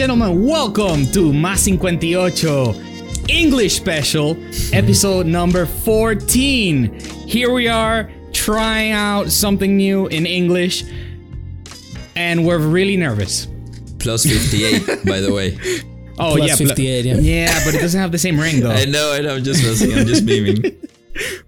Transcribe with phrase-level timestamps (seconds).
[0.00, 4.34] gentlemen, welcome to Más 58 English Special,
[4.72, 6.98] episode number 14.
[7.28, 10.84] Here we are trying out something new in English,
[12.16, 13.46] and we're really nervous.
[13.98, 15.58] Plus 58, by the way.
[16.18, 16.56] Oh, Plus yeah.
[16.56, 17.14] 58, yeah.
[17.16, 18.70] Yeah, but it doesn't have the same ring though.
[18.70, 20.80] I know, I know, I'm just messing, I'm just beaming.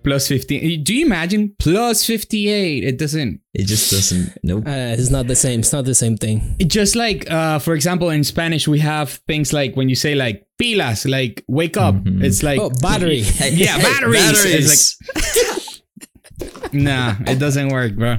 [0.04, 0.82] Plus 15.
[0.84, 1.54] Do you imagine?
[1.58, 2.84] Plus 58.
[2.84, 3.40] It doesn't.
[3.54, 4.64] It just doesn't, nope.
[4.66, 5.60] Uh, it's not the same.
[5.60, 6.56] It's not the same thing.
[6.58, 10.14] It just like, uh, for example, in Spanish, we have things like when you say
[10.14, 11.96] like pilas, like wake up.
[12.06, 13.18] It's like Oh, battery.
[13.40, 14.20] Yeah, batteries.
[14.20, 14.96] Batteries.
[15.14, 15.80] It's
[16.40, 18.18] like Nah, it doesn't work, bro.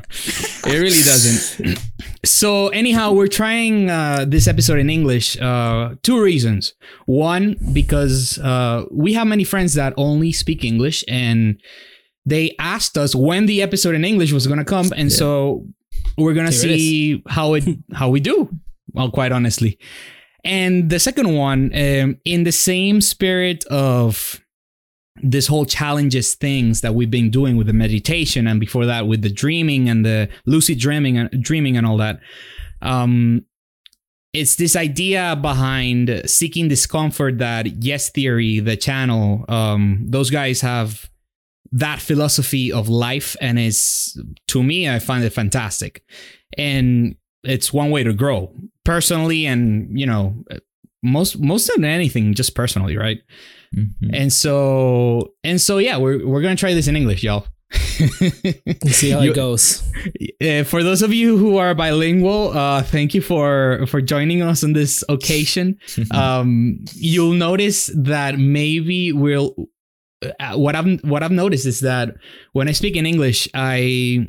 [0.65, 1.79] It really doesn't.
[2.25, 5.39] So, anyhow, we're trying uh, this episode in English.
[5.39, 6.73] Uh, two reasons.
[7.05, 11.59] One, because uh, we have many friends that only speak English, and
[12.25, 15.65] they asked us when the episode in English was gonna come, and so
[16.17, 18.49] we're gonna Here it see how it how we do.
[18.93, 19.77] Well, quite honestly.
[20.45, 24.42] And the second one, um, in the same spirit of
[25.21, 29.21] this whole challenges things that we've been doing with the meditation and before that with
[29.21, 32.19] the dreaming and the lucid dreaming and dreaming and all that.
[32.81, 33.45] Um
[34.33, 41.09] it's this idea behind seeking discomfort that yes theory the channel um those guys have
[41.71, 46.03] that philosophy of life and it's to me i find it fantastic.
[46.57, 48.53] And it's one way to grow
[48.85, 50.35] personally and you know
[51.01, 53.19] most most than anything just personally right
[53.75, 54.09] Mhm.
[54.13, 57.47] and so and so yeah, we're we're gonna try this in English, y'all.
[58.87, 59.81] See how You- it goes.
[60.41, 64.63] Uh, for those of you who are bilingual, uh, thank you for for joining us
[64.63, 65.77] on this occasion.
[66.11, 69.55] um, you'll notice that maybe we'll.
[70.39, 72.15] Uh, what I've what I've noticed is that
[72.53, 74.27] when I speak in English, I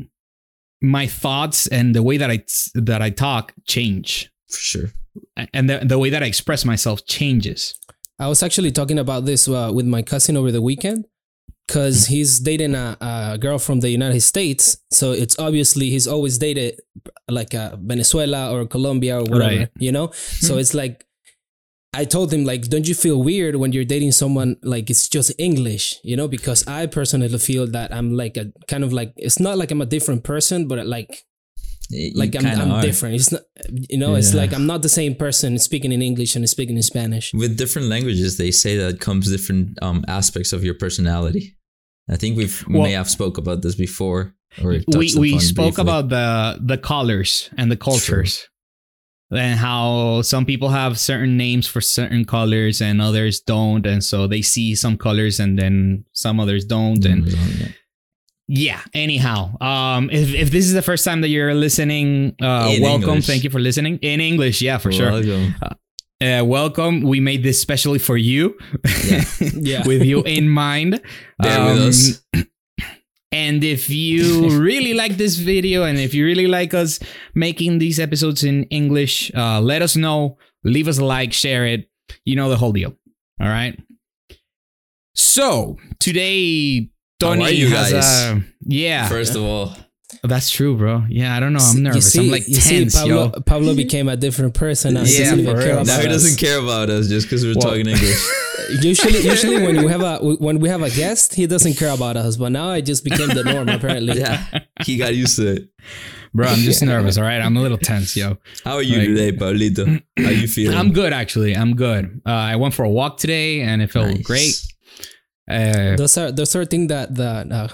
[0.82, 2.44] my thoughts and the way that I
[2.74, 4.90] that I talk change, For sure.
[5.52, 7.74] and the the way that I express myself changes.
[8.18, 11.06] I was actually talking about this uh, with my cousin over the weekend
[11.66, 14.78] because he's dating a, a girl from the United States.
[14.90, 16.80] So it's obviously he's always dated
[17.28, 19.68] like uh, Venezuela or Colombia or whatever, Right.
[19.78, 20.10] you know?
[20.12, 21.04] So it's like,
[21.96, 25.30] I told him, like, don't you feel weird when you're dating someone like it's just
[25.38, 26.26] English, you know?
[26.26, 29.80] Because I personally feel that I'm like a kind of like, it's not like I'm
[29.80, 31.24] a different person, but like,
[31.90, 33.14] You like I'm, I'm different.
[33.16, 36.48] It's not, you know, it's like I'm not the same person speaking in English and
[36.48, 37.32] speaking in Spanish.
[37.34, 41.56] With different languages, they say that comes different um, aspects of your personality.
[42.08, 44.34] I think we've Well- may have spoke about this before.
[44.62, 45.82] Or we we spoke briefly.
[45.82, 48.48] about the the colors and the cultures
[49.32, 54.28] and how some people have certain names for certain colors and others don't and so
[54.28, 57.34] they see some colors and then some others don't and
[58.48, 58.74] Yeah.
[58.74, 62.82] yeah anyhow um if, if this is the first time that you're listening uh In
[62.82, 63.26] welcome English.
[63.26, 65.54] thank you for listening in english yeah for sure Welcome.
[66.22, 68.54] uh, welcome we made this specially for you
[69.54, 69.86] Yeah.
[69.86, 71.00] with you in mind
[71.38, 72.22] Bear with Um, us.
[73.32, 77.00] and if you really like this video and if you really like us
[77.34, 80.38] making these episodes in English, uh, let us know.
[80.62, 81.88] Leave us a like, share it.
[82.24, 82.94] You know the whole deal.
[83.40, 83.74] All right.
[85.14, 86.93] So today, How
[87.24, 88.04] Tony are you has guys?
[88.32, 89.08] a yeah.
[89.08, 89.76] First of all,
[90.22, 91.04] that's true, bro.
[91.08, 91.58] Yeah, I don't know.
[91.60, 92.12] I'm nervous.
[92.12, 93.40] see- I'm like you see, tense, Pablo, yo.
[93.42, 94.94] Pablo became a different person.
[94.94, 95.04] Now.
[95.04, 95.74] He Yeah, doesn't for care real.
[95.76, 96.12] about now he us.
[96.12, 98.24] doesn't care about us just because we're Well- talking English.
[98.80, 102.16] Usually, usually when you have a when we have a guest, he doesn't care about
[102.16, 102.38] us.
[102.38, 103.68] But now I just became the norm.
[103.68, 104.42] Apparently, yeah,
[104.86, 105.68] he got used to it.
[106.32, 107.18] Bro, I'm just nervous.
[107.18, 108.38] All right, I'm a little tense, yo.
[108.64, 110.02] How are you Like- today, Pablito?
[110.18, 110.78] How you feeling?
[110.78, 111.54] I'm good actually.
[111.54, 112.22] I'm good.
[112.26, 114.22] Uh, I went for a walk today and it felt Nice.
[114.22, 114.66] great.
[115.50, 117.68] Uh, those are those are things that that uh,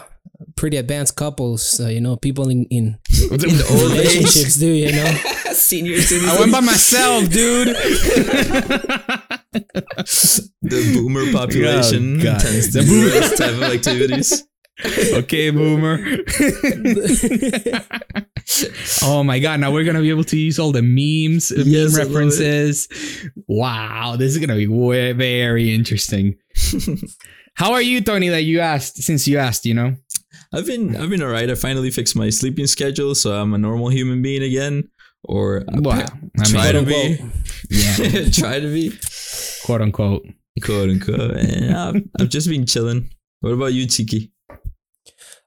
[0.57, 2.99] pretty advanced couples, uh, you know, people in in
[3.31, 3.99] in the old age.
[3.99, 4.67] relationships do.
[4.67, 5.07] You know,
[5.53, 6.33] Senior citizens.
[6.33, 7.69] I went by myself, dude.
[10.63, 12.41] the boomer population Oh, God.
[12.41, 14.45] tends to The do boomer- this type of activities.
[15.13, 15.99] okay, boomer.
[19.03, 19.61] oh my god!
[19.61, 22.89] Now we're gonna be able to use all the memes, Yes, meme references.
[23.47, 26.37] Wow, this is gonna be way, very interesting.
[27.55, 28.29] How are you, Tony?
[28.29, 29.97] That you asked since you asked, you know.
[30.53, 31.51] I've been I've been alright.
[31.51, 34.89] I finally fixed my sleeping schedule, so I'm a normal human being again.
[35.25, 36.07] Or Wow.
[36.39, 37.19] I try mean, to be.
[37.71, 38.93] yeah, try to be.
[39.65, 40.27] quote unquote.
[40.63, 41.33] Quote unquote.
[41.37, 43.11] And I've, I've just been chilling.
[43.41, 44.31] What about you, Chiqui?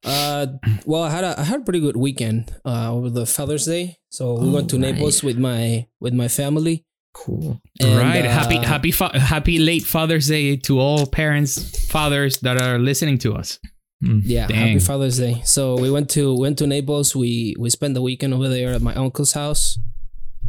[0.06, 0.48] uh,
[0.86, 3.98] well, I had a I had a pretty good weekend uh, over the Father's Day.
[4.10, 4.94] So we Oh, went to nice.
[4.94, 6.86] Naples with my with my family.
[7.14, 7.62] Cool.
[7.80, 8.26] And, right.
[8.26, 13.18] happy, uh, happy, fa- happy late Father's Day to all parents, fathers that are listening
[13.20, 13.60] to us.
[14.02, 14.58] Yeah, Dang.
[14.58, 15.42] happy Father's Day.
[15.46, 17.16] So we went to went to Naples.
[17.16, 19.80] We we spent the weekend over there at my uncle's house.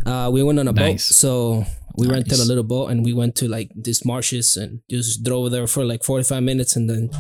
[0.04, 1.64] Uh, we went on a boat, so
[1.96, 5.52] we rented a little boat and we went to like these marshes and just drove
[5.52, 7.10] there for like forty five minutes and then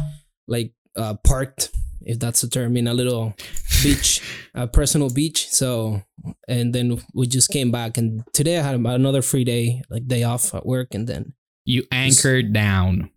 [0.48, 1.70] like uh, parked,
[2.06, 3.34] if that's the term, in a little
[3.82, 4.20] beach,
[4.54, 5.48] a personal beach.
[5.50, 6.02] So
[6.48, 10.22] and then we just came back and today I had another free day, like day
[10.22, 11.34] off at work, and then
[11.64, 13.10] You anchored down.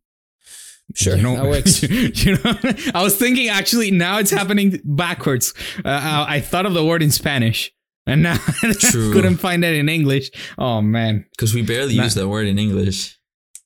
[0.96, 1.84] sure You know, that works.
[2.26, 2.54] you know,
[2.96, 5.54] I was thinking actually now it's happening backwards.
[5.84, 5.90] Uh,
[6.28, 7.72] I, I thought of the word in Spanish,
[8.06, 10.32] and now I couldn't find it in English.
[10.58, 12.04] Oh man, Because we barely Nah.
[12.04, 13.18] use that word in English.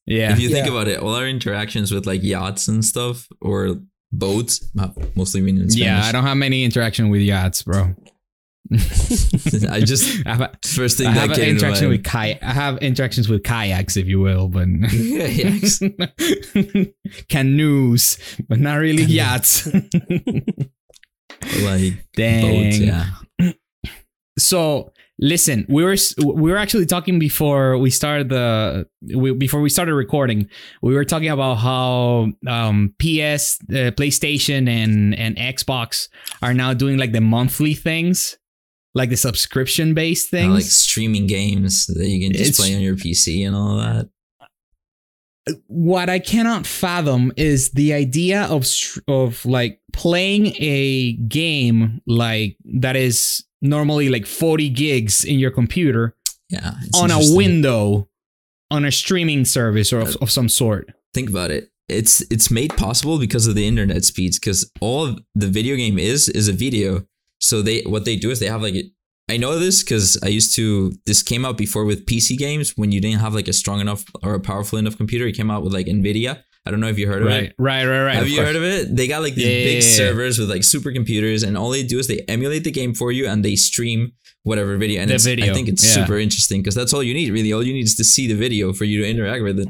[0.05, 0.73] yeah, If you think Yeah.
[0.73, 3.77] about it, all our interactions with like yachts and stuff or
[4.11, 4.69] boats,
[5.15, 5.85] mostly mean in Spanish.
[5.87, 6.03] yeah.
[6.07, 7.95] I don't have many interaction with yachts, bro.
[9.69, 12.41] I just I have, first thing I that have came interaction with kayak.
[12.41, 15.81] I have interactions with kayaks, if you will, but Kayaks.
[17.29, 18.17] canoes,
[18.47, 19.67] but not really yachts.
[21.63, 22.63] like Dang.
[22.63, 22.79] boats.
[22.79, 23.05] Yeah.
[24.39, 25.95] So listen, we were
[26.25, 30.49] we were actually talking before we started the we, before we started recording.
[30.81, 36.09] We were talking about how um, PS, uh, PlayStation, and and Xbox
[36.41, 38.37] are now doing like the monthly things,
[38.95, 40.53] like the subscription based Uh, things.
[40.53, 44.09] like streaming games that you can just It's- play on your PC and all that.
[45.67, 48.65] what I cannot fathom is the idea of
[49.07, 56.15] of like playing a game like that is normally like 40 gigs in your computer
[56.49, 56.73] Yeah.
[56.95, 58.09] on a window
[58.69, 60.93] on a streaming service or of, uh, of some sort.
[61.13, 61.69] Think about it.
[61.89, 64.39] It's it's made possible because of the internet speeds.
[64.39, 67.05] Because all of the video game is is a video.
[67.41, 68.75] So they what they do is they have like
[69.29, 70.93] I know this because I used to.
[71.05, 74.03] This came out before with PC games when you didn't have like a strong enough
[74.23, 75.25] or a powerful enough computer.
[75.27, 76.43] It came out with like Nvidia.
[76.65, 77.31] I don't know if you heard of it.
[77.31, 78.13] Right, right, right, right.
[78.15, 78.47] Have of you course.
[78.47, 78.95] heard of it?
[78.95, 79.97] They got like these Yeah, big yeah, yeah.
[79.97, 83.27] servers with like supercomputers, and all they do is they emulate the game for you
[83.27, 84.11] and they stream
[84.43, 85.01] whatever video.
[85.01, 86.03] And The it's, I think it's yeah.
[86.05, 87.51] super interesting because that's all you need, really.
[87.51, 89.69] All you need is to see the video for you to interact with it.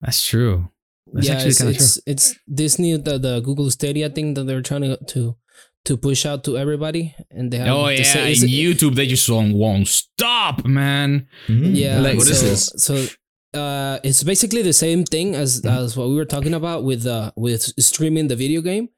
[0.00, 0.68] That's true.
[1.12, 1.84] That's yeah, actually it's, kind of true.
[1.84, 5.36] it's it's this new the, the Google Stadia thing that they're trying to to
[5.84, 9.06] to push out to everybody, and they have Oh they yeah, say- in YouTube they
[9.06, 11.28] just won't, won't stop, man.
[11.46, 11.74] Mm-hmm.
[11.74, 12.00] yeah.
[12.00, 12.72] Like, what so, is this?
[12.84, 13.06] So
[13.54, 17.32] uh, it's basically the same thing as as what we were talking about with uh
[17.36, 18.88] with streaming the video game,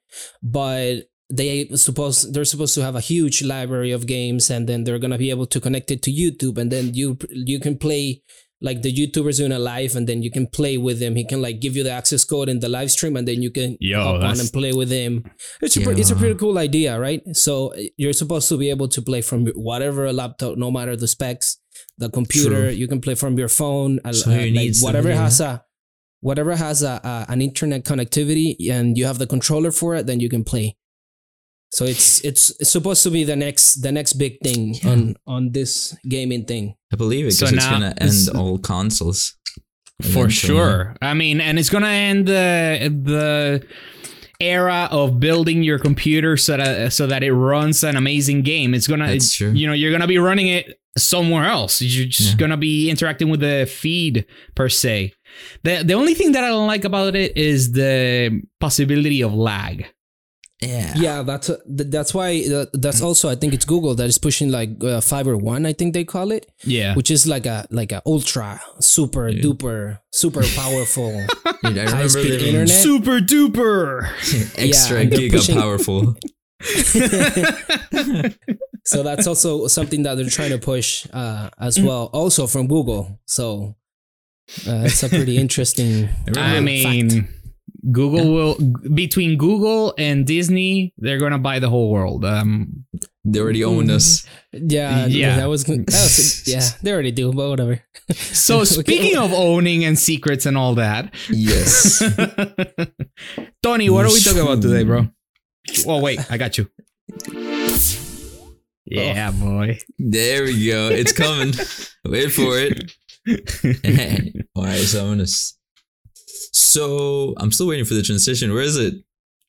[0.42, 4.98] but they suppose they're supposed to have a huge library of games, and then they're
[4.98, 8.22] gonna be able to connect it to YouTube, and then you you can play
[8.62, 11.14] like the YouTubers doing a live, and then you can play with him.
[11.14, 13.50] He can like give you the access code in the live stream, and then you
[13.50, 15.24] can Yo, hop on and play with him.
[15.62, 17.22] It's a, it's a pretty cool idea, right?
[17.32, 21.58] So you're supposed to be able to play from whatever laptop, no matter the specs,
[21.98, 22.62] the computer.
[22.66, 22.70] True.
[22.70, 25.64] You can play from your phone, uh, So you like need the whatever has a
[26.20, 30.20] whatever has a, a an internet connectivity, and you have the controller for it, then
[30.20, 30.76] you can play.
[31.72, 34.90] So it's it's, it's supposed to be the next the next big thing Yeah.
[34.90, 36.74] on on this gaming thing.
[36.92, 39.36] I believe it So it's now gonna this- end all consoles.
[40.02, 40.56] For eventually.
[40.56, 40.96] sure.
[41.02, 43.62] I mean, and it's gonna end the the
[44.40, 48.74] era of building your computer so that so that it runs an amazing game.
[48.74, 49.12] It's gonna,
[49.52, 51.80] you know, you're gonna be running it somewhere else.
[51.82, 52.36] You're just Yeah.
[52.36, 55.12] gonna be interacting with the feed per se.
[55.62, 59.86] the The only thing that I don't like about it is the possibility of lag.
[60.62, 60.92] Yeah.
[60.94, 64.50] Yeah, that's a, that's why uh, that's also I think it's Google that is pushing
[64.50, 66.50] like uh, Fiber One, I think they call it.
[66.64, 66.94] Yeah.
[66.94, 69.42] which is like a like a ultra super Yeah.
[69.42, 71.12] duper super powerful
[71.64, 72.68] Dude, I remember high-speed internet.
[72.68, 74.10] Super duper.
[74.58, 76.14] extra they're giga pushing- powerful.
[78.84, 83.18] so that's also something that they're trying to push uh, as well also from google
[83.24, 83.74] so
[84.68, 87.30] uh, it's a pretty interesting I mean, fact.
[87.92, 88.56] Google will
[88.94, 92.24] between Google and Disney, they're gonna buy the whole world.
[92.24, 92.84] Um,
[93.24, 94.24] They already own us.
[94.52, 95.36] yeah Yeah.
[95.36, 97.82] that was, that was yeah they already do but whatever
[98.16, 98.80] so Okay.
[98.80, 102.00] speaking of owning and secrets and all that, Yes.
[103.62, 105.08] Tony, what are we talking about today, bro?
[105.86, 106.66] Oh wait, I got you.
[108.86, 109.78] Yeah, boy.
[109.98, 110.88] there we go.
[110.88, 111.52] It's coming.
[112.04, 112.90] Wait for it.
[114.56, 115.22] All right, so I'm gonna.
[115.24, 115.54] s-
[116.52, 118.52] So I'm still waiting for the transition.
[118.52, 118.94] Where is it?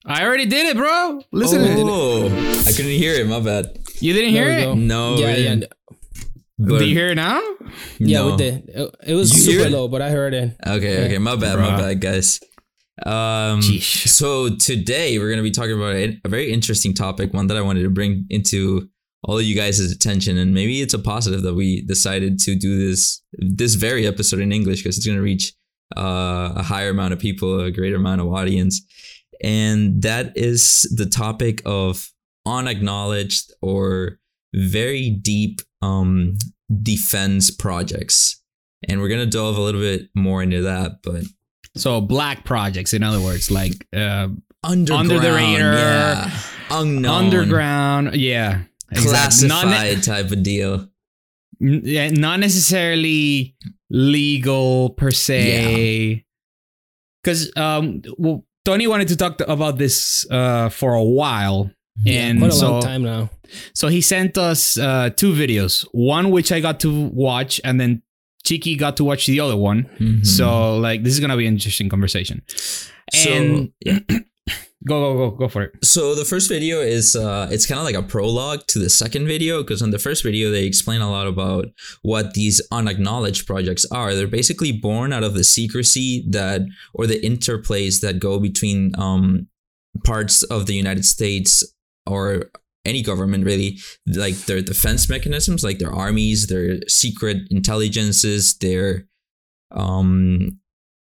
[0.05, 1.21] I already did it, bro.
[1.31, 1.77] Listen, to it.
[1.79, 3.27] oh, I couldn't hear it.
[3.27, 3.77] My bad.
[3.99, 4.63] you didn't hear it.
[4.63, 4.73] go.
[4.73, 5.65] No, yeah we yeah didn't.
[6.57, 7.41] But Do you hear it now?
[7.99, 8.31] yeah no.
[8.31, 11.35] we did it, it was You super low but i heard it Okay, okay, my
[11.35, 12.39] bad, my bad, guys.
[13.03, 14.07] Um, Sheesh.
[14.07, 17.61] so today we're gonna be talking about a, a very interesting topic, one that I
[17.61, 18.89] wanted to bring into
[19.23, 22.77] all of you guys' attention, and maybe it's a positive that we decided to do
[22.87, 25.53] this this very episode in English because it's gonna reach
[25.97, 28.81] uh, a higher amount of people, a greater amount of audience,
[29.43, 32.09] and that is the topic of
[32.45, 34.19] unacknowledged or
[34.53, 36.37] very deep um
[36.83, 38.41] defense projects.
[38.87, 41.23] And we're going to delve a little bit more into that, but
[41.75, 44.27] So black projects, in other words, like uh,
[44.63, 46.31] underground, Under the radar, yeah,
[46.71, 49.49] unknown, underground, yeah, exactly.
[49.49, 50.87] Classified ne- type of deal.
[51.59, 53.55] yeah, not necessarily
[53.91, 56.25] legal per se.
[57.23, 61.69] Because um, well, Tony wanted to talk to, about this uh, for a while,
[62.07, 63.29] and Quite a so long time now.
[63.75, 65.85] so he sent us uh, two videos.
[65.91, 68.01] One which I got to watch, and then
[68.45, 69.89] Chiqui got to watch the other one.
[69.99, 70.25] Mhm.
[70.25, 72.41] So like this is gonna be an interesting conversation.
[73.13, 73.99] And so, yeah.
[74.87, 75.85] Go go go go for it.
[75.85, 79.27] So the first video is uh it's kind of like a prologue to the second
[79.27, 81.67] video because on the first video they explain a lot about
[82.01, 84.15] what these unacknowledged projects are.
[84.15, 86.61] They're basically born out of the secrecy that
[86.93, 89.47] or the interplays that go between um
[90.03, 91.63] parts of the United States
[92.07, 92.49] or
[92.83, 99.07] any government really like their defense mechanisms like their armies their secret intelligences their
[99.69, 100.59] um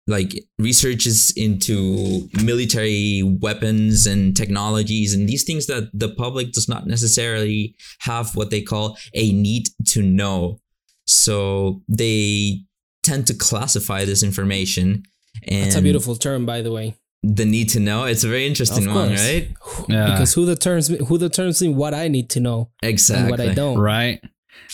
[0.09, 6.87] like researches into military weapons and technologies and these things that the public does not
[6.87, 10.61] necessarily have what they call a need to know
[11.07, 12.61] so they
[13.03, 15.03] tend to classify this information
[15.49, 16.95] and That's a beautiful term, by the way.
[17.23, 19.49] the need to know it's a very interesting one right
[19.89, 20.07] Yeah.
[20.13, 23.79] Because who determines who determines what I need to know exactly and what I don't.
[23.79, 24.21] Right.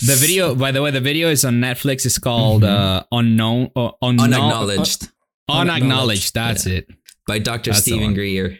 [0.06, 2.06] The video, by the way, the video is on Netflix.
[2.06, 2.68] It's called Mhm.
[2.68, 5.08] uh, Unknown, uh, unknown, unacknowledged
[5.52, 6.34] unacknowledged.
[6.34, 6.78] That's Yeah.
[6.78, 6.86] it.
[7.26, 7.70] by Dr.
[7.70, 8.14] That's Steven.
[8.14, 8.58] Greer.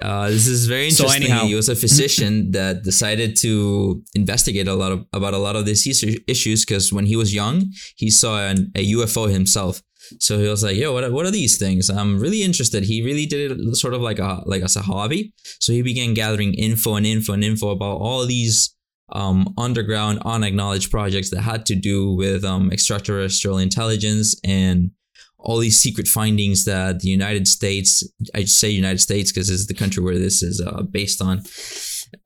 [0.00, 1.24] Uh, this is very So interesting.
[1.32, 5.56] anyhow- he was a physician that decided to investigate a lot of about a lot
[5.56, 5.84] of these
[6.28, 9.82] issues because when he was young, he saw an, a UFO himself.
[10.20, 11.90] So he was like, "Yo, what are, what are these things?
[11.90, 15.34] I'm really interested." He really did it sort of like a like as a hobby.
[15.58, 18.74] So he began gathering info and info and info about all these
[19.12, 24.92] um, underground, unacknowledged projects that had to do with um, extraterrestrial intelligence and
[25.38, 28.04] all these secret findings that the United States,
[28.34, 31.42] I say United States because it's the country where this is uh, based on,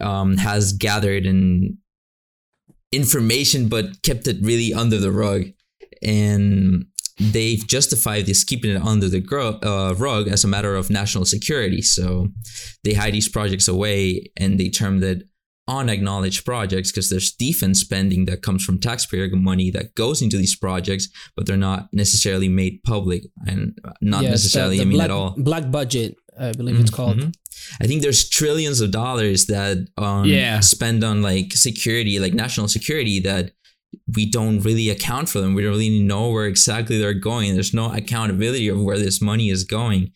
[0.01, 1.77] um, has gathered and
[2.91, 5.45] information, but kept it really under the rug.
[6.03, 6.87] And
[7.19, 9.23] they've justified this keeping it under the
[9.63, 11.83] uh, rug as a matter of national security.
[11.83, 12.29] So
[12.83, 15.25] they hide these projects away and they termed it
[15.81, 20.55] unacknowledged projects because there's defense spending that comes from taxpayer money that goes into these
[20.57, 25.05] projects, but they're not necessarily made public and not Yes, necessarily, the I mean, black,
[25.07, 25.35] at all.
[25.37, 27.19] Black budget, I believe it's called.
[27.19, 27.33] Mhm.
[27.81, 30.61] I think there's trillions of dollars that um Yeah.
[30.61, 33.53] spend on like security, like national security that
[34.15, 35.55] we don't really account for them.
[35.55, 37.55] We don't really know where exactly they're going.
[37.55, 40.13] There's no accountability of where this money is going.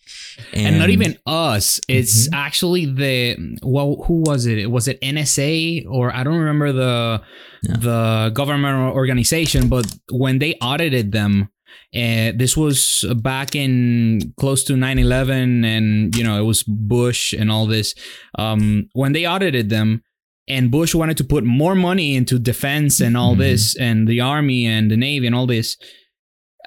[0.53, 1.81] And, not even us.
[1.89, 4.71] It's actually the well, who was it?
[4.71, 7.23] Was it NSA or I don't remember the
[7.63, 7.77] Yeah.
[7.77, 11.49] the government organization, but when they audited them,
[11.95, 17.51] uh, this was back in close to 9-11 and you know it was bush and
[17.51, 17.95] all this
[18.39, 20.03] um, when they audited them
[20.49, 23.39] and bush wanted to put more money into defense and all Mhm.
[23.39, 25.77] this and the army and the navy and all this.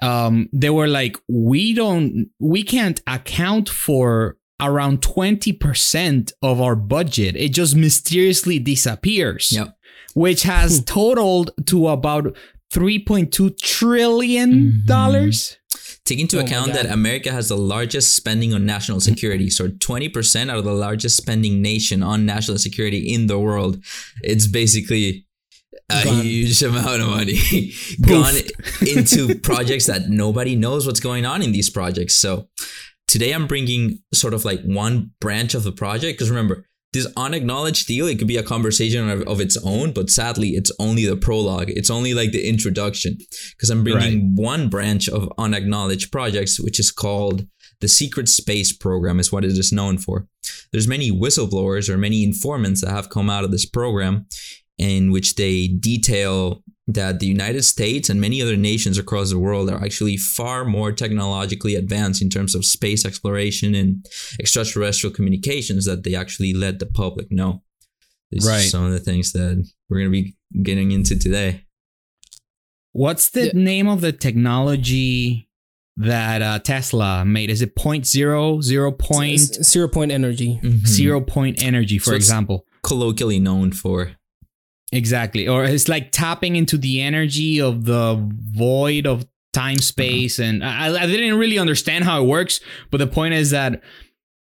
[0.02, 7.34] Um, they were like we don't we can't account for around 20% of our budget.
[7.36, 9.74] It just mysteriously disappears Yep.
[10.14, 12.36] which has totaled to about
[12.72, 15.56] 3.2 trillion dollars
[16.10, 19.48] Take into Oh account that America has the largest spending on national security.
[19.48, 23.78] So 20% are the largest spending nation on national security in the world.
[24.20, 25.28] It's basically
[25.88, 26.24] a Gone.
[26.24, 28.34] huge amount of money gone
[28.80, 32.14] into projects that nobody knows what's going on in these projects.
[32.14, 32.48] So
[33.06, 37.86] today I'm bringing sort of like one branch of the project because remember, this unacknowledged
[37.86, 41.16] deal, it could be a conversation of, of its own, but sadly, it's only the
[41.16, 41.70] prologue.
[41.70, 43.18] It's only like the introduction
[43.52, 47.46] because I'm bringing one branch of unacknowledged projects, which is called
[47.80, 50.26] the Secret Space Program, is what it is known for.
[50.72, 54.26] There's many whistleblowers or many informants that have come out of this program
[54.80, 59.70] in which they detail that the United States and many other nations across the world
[59.70, 64.04] are actually far more technologically advanced in terms of space exploration and
[64.40, 67.62] extraterrestrial communications that they actually let the public know.
[68.30, 68.70] These are Right.
[68.70, 69.52] some of the things that
[69.88, 70.36] we're going to be
[70.68, 71.50] getting into today.
[72.92, 73.52] what's the Yeah.
[73.54, 75.48] name of the technology
[75.96, 79.38] that uh, tesla made is it point zero zero point
[79.72, 80.58] zero point energy.
[80.86, 84.16] zero point energy for So example Colloquially known for.
[84.92, 85.46] Exactly.
[85.48, 88.16] Or it's like tapping into the energy of the
[88.52, 90.38] void of time space.
[90.38, 93.82] And I, I didn't really understand how it works, but the point is that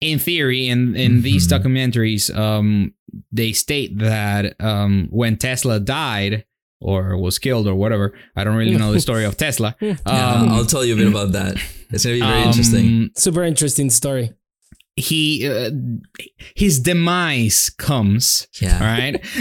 [0.01, 1.63] in theory, in, in these Mhm.
[1.63, 2.95] documentaries, um,
[3.31, 6.45] they state that um, when Tesla died,
[6.83, 8.15] or was killed or whatever.
[8.35, 9.77] I don't really know the story of Tesla.
[9.83, 11.57] Yeah, Um, I'll tell you a bit about that.
[11.91, 13.11] It's gonna be very um, interesting.
[13.17, 14.33] Super interesting story.
[15.01, 15.71] He uh,
[16.55, 18.47] his demise comes.
[18.61, 18.75] Yeah.
[18.75, 19.15] All right.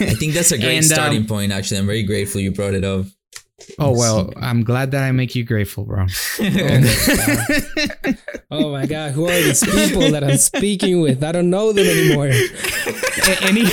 [0.00, 1.52] I think that's a great And, um, starting point.
[1.52, 3.06] Actually, I'm very grateful you brought it up.
[3.78, 6.06] Oh well, I'm glad that I make you grateful, bro.
[8.52, 11.22] Oh my god, who are these people that I'm speaking with?
[11.22, 12.30] I don't know them anymore.
[13.42, 13.64] Any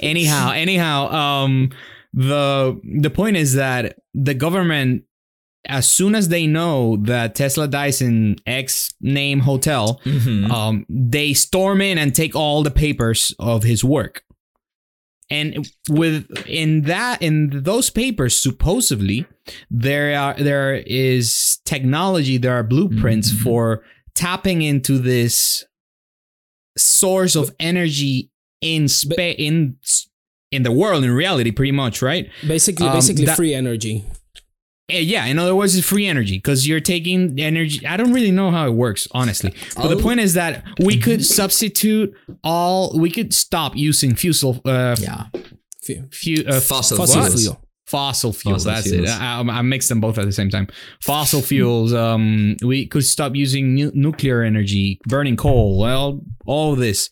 [0.00, 1.70] anyhow anyhow um
[2.12, 5.02] the the point is that the government
[5.66, 10.50] as soon as they know that tesla dies in x name hotel Mhm.
[10.50, 14.22] um they storm in and take all the papers of his work
[15.30, 19.24] and with in that in those papers supposedly
[19.70, 23.42] there are there is technology there are blueprints Mhm.
[23.42, 23.82] for
[24.14, 25.64] tapping into this
[26.76, 28.30] source of energy
[28.60, 29.76] in spa- in
[30.50, 34.04] in the world in reality pretty much right Basically, Um, basically that- free energy.
[34.90, 38.30] Eh, yeah in other words it's free energy because you're taking energy i don't really
[38.30, 40.00] know how it works honestly but the Oh.
[40.02, 42.12] point is that we could substitute
[42.42, 45.24] all we could stop using fossil uh, Yeah.
[46.12, 47.42] Fu- uh Fossil, Fossil fuels.
[47.42, 47.60] fuel.
[47.86, 49.08] fossil fuels Fossil that's fuels.
[49.08, 50.66] it I, I mixed them both at the same time
[51.02, 57.08] fossil fuels um we could stop using nu- nuclear energy burning coal well all this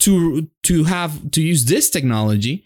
[0.00, 2.64] to to have to use this technology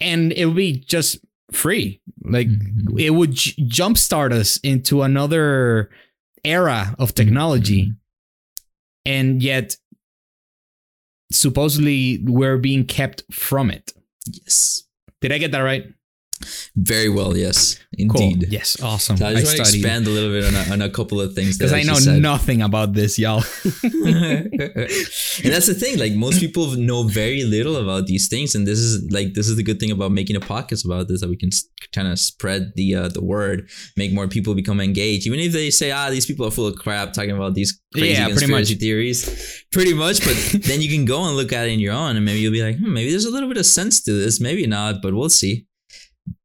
[0.00, 1.18] and it would be just
[1.52, 3.00] free like Mhm.
[3.00, 5.88] it would j- jumpstart us into another
[6.44, 7.96] era of technology Mhm.
[9.06, 9.76] and yet
[11.30, 13.92] supposedly we're being kept from it
[14.26, 14.84] Yes.
[15.20, 15.86] did i get that right
[16.76, 17.36] Very well.
[17.36, 17.78] Yes.
[18.10, 18.52] cool Indeed.
[18.52, 20.90] yes awesome So I just want to expand a little bit on a, on a
[20.90, 22.22] couple of things because i know said.
[22.22, 23.42] nothing about this y'all
[25.42, 28.78] and that's the thing like most people know very little about these things and this
[28.78, 31.36] is like this is the good thing about making a podcast about this that we
[31.36, 31.50] can
[31.92, 35.70] kind of spread the uh, the word make more people become engaged even if they
[35.70, 38.74] say ah these people are full of crap talking about these crazy Yeah, pretty conspiracy
[38.74, 38.80] much.
[38.80, 42.16] theories pretty much but then you can go and look at it in your own
[42.16, 44.40] and maybe you'll be like hmm, maybe there's a little bit of sense to this
[44.40, 45.66] maybe not but we'll see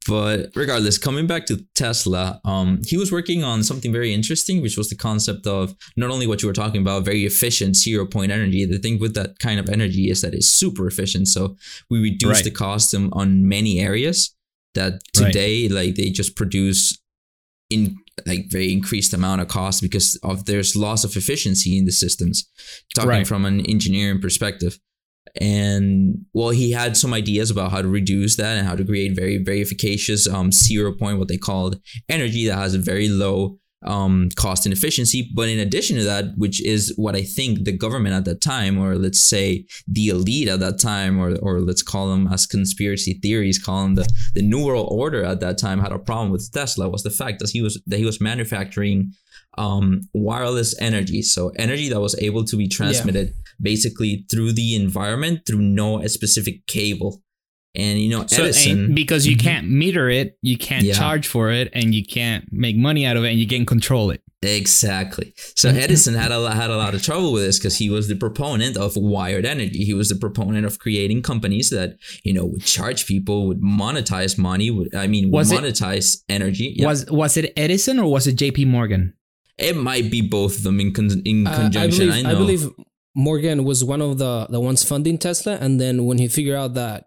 [0.08, 4.78] but regardless, coming back to Tesla, um, he was working on something very interesting, which
[4.78, 8.32] was the concept of not only what you were talking about, very efficient zero point
[8.32, 8.66] energy.
[8.66, 11.28] The thing with that kind of energy is that it's super efficient.
[11.28, 11.56] So
[11.90, 12.44] we reduce Right.
[12.44, 14.36] the cost on, on many areas
[14.76, 15.02] that Right.
[15.28, 16.98] today, like they just produce
[17.70, 21.92] in like very increased amount of cost because of there's loss of efficiency in the
[21.92, 22.46] systems.
[22.94, 23.28] Talking Right.
[23.28, 24.80] from an engineering perspective
[25.42, 29.16] and well he had some ideas about how to reduce that and how to create
[29.16, 33.58] very very efficacious um zero point what they called energy that has a very low
[33.86, 35.30] um cost and efficiency.
[35.36, 38.78] But in addition to that which is what i think the government at that time
[38.78, 43.20] or let's say the elite at that time or or let's call them as conspiracy
[43.22, 46.50] theories call them the the new world order at that time had a problem with
[46.54, 49.12] tesla was the fact that he was that he was manufacturing
[49.58, 51.22] um wireless energy.
[51.22, 56.66] So energy that was able to be transmitted basically through the environment through no specific
[56.68, 57.22] cable.
[57.76, 58.72] And you know, so Edison.
[58.86, 59.40] and because you Mhm.
[59.48, 60.94] can't meter it you can't Yeah.
[60.94, 64.12] charge for it and you can't make money out of it and you can't control
[64.12, 65.34] it Exactly.
[65.56, 68.08] So Edison had a lot, had a lot of trouble with this because he was
[68.10, 69.86] the proponent of wired energy.
[69.86, 74.38] He was the proponent of creating companies that you know would charge people, would monetize
[74.38, 74.70] money.
[74.70, 76.74] Would I mean, would Was it- monetize energy?
[76.76, 76.88] Yeah.
[76.88, 79.14] was was it edison or was it jp morgan
[79.58, 82.08] it might be both of them in con- in Uh, I conjunction.
[82.10, 82.64] believe, I, I, believe
[83.16, 86.74] Morgan was one of the the ones funding Tesla, and then when he figured out
[86.74, 87.06] that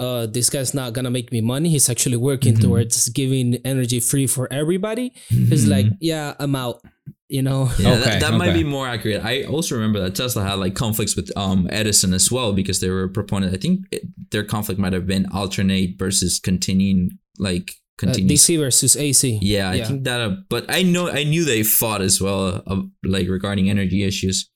[0.00, 2.60] uh this guy's not gonna make me money, he's actually working Mhm.
[2.62, 5.12] towards giving energy free for everybody.
[5.28, 5.70] He's Mhm.
[5.70, 6.80] like, yeah, I'm out.
[7.28, 9.22] You know, Yeah, Okay, that, that might be more accurate.
[9.22, 12.88] I also remember that Tesla had like conflicts with um Edison as well because they
[12.88, 13.52] were proponent.
[13.52, 18.12] I think it, their conflict might have been alternate versus continuing like uh.
[18.14, 19.38] DC versus AC.
[19.42, 19.84] yeah, I yeah.
[19.88, 20.20] think that.
[20.22, 24.48] Uh, but I know I knew they fought as well, uh, like regarding energy issues.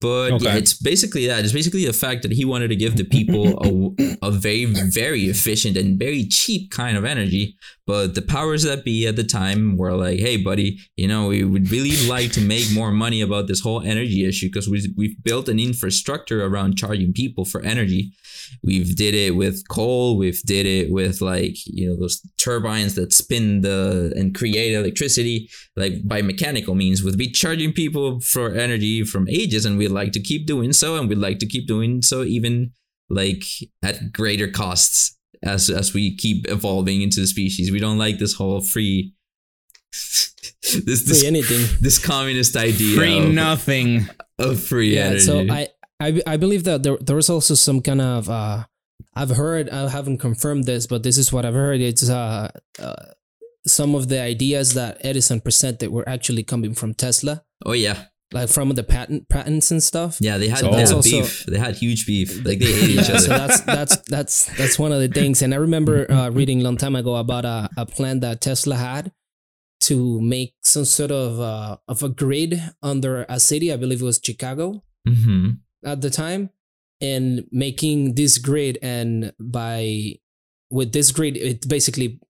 [0.00, 1.44] But yeah, it's basically that.
[1.44, 5.24] It's basically the fact that he wanted to give the people a, a very, very
[5.24, 7.56] efficient and very cheap kind of energy.
[7.86, 11.44] But the powers that be at the time were like, hey, buddy, you know, we
[11.44, 15.22] would really like to make more money about this whole energy issue because we, we've
[15.22, 18.12] built an infrastructure around charging people for energy.
[18.62, 20.16] We've did it with coal.
[20.18, 25.48] We've did it with like, you know, those turbines that spin the and create electricity
[25.76, 27.02] like by mechanical means.
[27.02, 30.96] We'd be charging people for energy from ages and we'd like to keep doing so.
[30.96, 32.72] And we'd like to keep doing so even
[33.08, 33.42] like
[33.82, 37.70] at greater costs as as we keep evolving into the species.
[37.72, 39.14] We don't like this whole free
[39.92, 40.34] this
[40.84, 41.66] this, Free anything.
[41.80, 44.08] this communist idea free of, nothing
[44.38, 45.06] of free Yeah.
[45.06, 45.20] energy.
[45.20, 45.68] So I,
[46.00, 48.64] I I believe that there there was also some kind of uh
[49.14, 51.80] I've heard, I haven't confirmed this, but this is what I've heard.
[51.80, 52.94] It's uh, uh,
[53.66, 58.48] some of the ideas that Edison presented were actually coming from Tesla, Oh yeah, like
[58.50, 60.18] from the patent patents and stuff.
[60.20, 60.38] yeah.
[60.38, 61.44] They had, So they had also- beef.
[61.46, 62.44] They had huge beef.
[62.44, 65.42] Like they hate each Yeah, so that's that's that's that's one of the things.
[65.42, 68.76] And I remember uh, reading a long time ago about a, a plan that Tesla
[68.76, 69.12] had
[69.88, 73.72] to make some sort of uh, of a grid under a city.
[73.72, 75.50] I believe it was Chicago hmm
[75.84, 76.50] at the time,
[77.00, 80.14] and making this grid and by
[80.70, 82.20] with this grid, it basically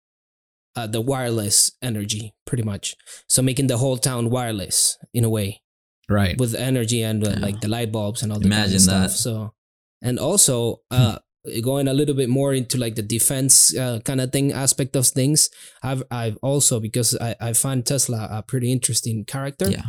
[0.77, 2.95] uh, the wireless energy pretty much.
[3.29, 5.61] So making the whole town wireless in a way
[6.09, 6.39] Right.
[6.39, 7.39] with energy and uh, Yeah.
[7.41, 9.11] like the light bulbs and all the kind of Imagine stuff.
[9.11, 9.17] that.
[9.17, 9.55] So,
[10.03, 11.19] and also uh,
[11.63, 15.07] going a little bit more into like the defense uh, kind of thing aspect of
[15.07, 15.51] things.
[15.83, 19.71] I've I've also because I I find Tesla a pretty interesting character.
[19.71, 19.83] Yeah.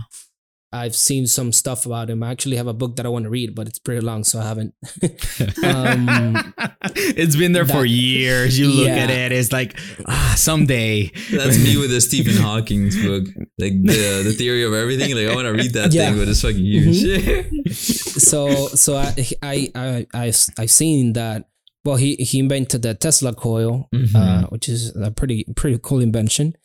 [0.73, 2.23] I've seen some stuff about him.
[2.23, 4.39] I actually have a book that I want to read, but it's pretty long, so
[4.39, 4.73] I haven't.
[5.63, 6.53] um,
[6.95, 8.57] it's been there for years.
[8.57, 8.95] You look Yeah.
[9.03, 11.11] at it, it's like ah, someday.
[11.31, 13.25] That's me with the Stephen Hawking's book,
[13.59, 15.15] like the the theory of everything.
[15.15, 16.09] Like I want to read that Yeah.
[16.09, 17.71] thing, but it's fucking huge.
[17.75, 21.47] so so I I I I've, I've seen that.
[21.83, 24.15] Well, he he invented the Tesla coil, Mhm.
[24.15, 26.55] uh, which is a pretty pretty cool invention.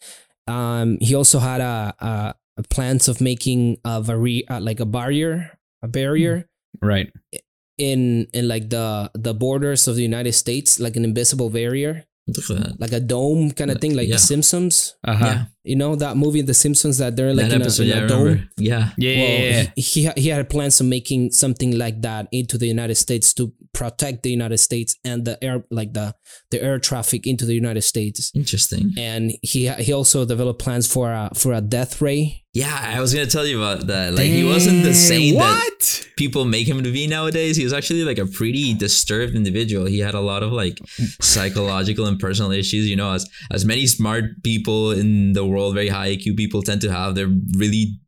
[0.47, 4.87] Um, he also had a, a, a plans of making a vari- uh, like a
[4.87, 6.49] barrier, a barrier
[6.81, 7.13] Right.
[7.79, 12.51] in in like the the borders of the United States, like an invisible barrier, Look
[12.51, 12.81] at that.
[12.81, 14.17] like a dome kind of thing, like Yeah.
[14.17, 14.97] The Simpsons.
[15.05, 15.27] Uh huh.
[15.27, 17.83] Yeah, You know that movie, The Simpsons, that they're like that in episode.
[17.83, 18.23] a, in Yeah, I a dome.
[18.23, 18.49] remember.
[18.59, 19.17] Yeah, Yeah.
[19.21, 19.67] Well, yeah, yeah.
[19.77, 23.53] he, he he had plans of making something like that into the United States to
[23.73, 26.15] protect the United States and the air like the
[26.51, 28.33] the air traffic into the United States.
[28.35, 28.93] interesting.
[28.97, 32.43] And he he also developed plans for a for a death ray.
[32.55, 34.15] Yeah, I was gonna tell you about that.
[34.15, 37.55] Like he wasn't the Dang, saint that people make him to be nowadays.
[37.59, 39.85] He was actually like a pretty disturbed individual.
[39.85, 40.79] He had a lot of like
[41.21, 42.89] psychological and personal issues.
[42.89, 46.81] You know, as as many smart people in the world, very high IQ people tend
[46.83, 47.15] to have.
[47.15, 47.99] They're really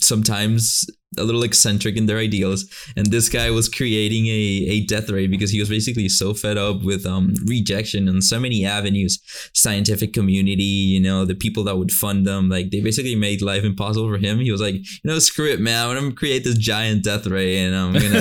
[0.00, 0.86] sometimes
[1.18, 2.66] a little eccentric in their ideals.
[2.96, 6.56] And this guy was creating a, a death ray because he was basically so fed
[6.56, 9.18] up with um rejection on so many avenues.
[9.54, 13.64] Scientific community, you know, the people that would fund them, like they basically made life
[13.64, 14.38] impossible for him.
[14.38, 15.90] He was like, you know, screw it, man.
[15.90, 18.10] I'm gonna create this giant death ray and I'm gonna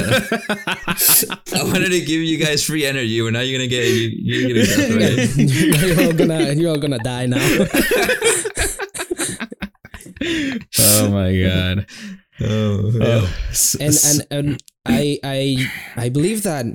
[1.56, 4.41] I wanted to give you guys free energy, but now you're gonna get you, you're
[4.41, 5.28] gonna get a death ray.
[5.88, 7.38] you're all gonna you're all gonna die now.
[10.80, 11.86] oh my god.
[12.41, 13.21] Oh, yeah.
[13.21, 13.30] Oh,
[13.80, 16.65] and and and I I I believe that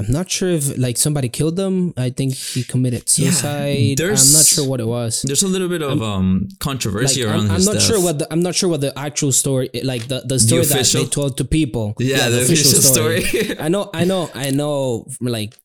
[0.00, 1.92] I'm not sure if like somebody killed them.
[1.96, 4.00] I think he committed Yeah, suicide.
[4.00, 5.22] I'm not sure what it was.
[5.22, 7.82] There's a little bit of um controversy Like, around I'm, I'm not death.
[7.82, 10.74] sure what the I'm not sure what the actual story like the, the story that
[10.74, 11.02] official?
[11.04, 11.94] they told to people.
[11.98, 13.22] yeah, the, official, story.
[13.58, 15.06] I know, I know, I know.
[15.20, 15.56] Like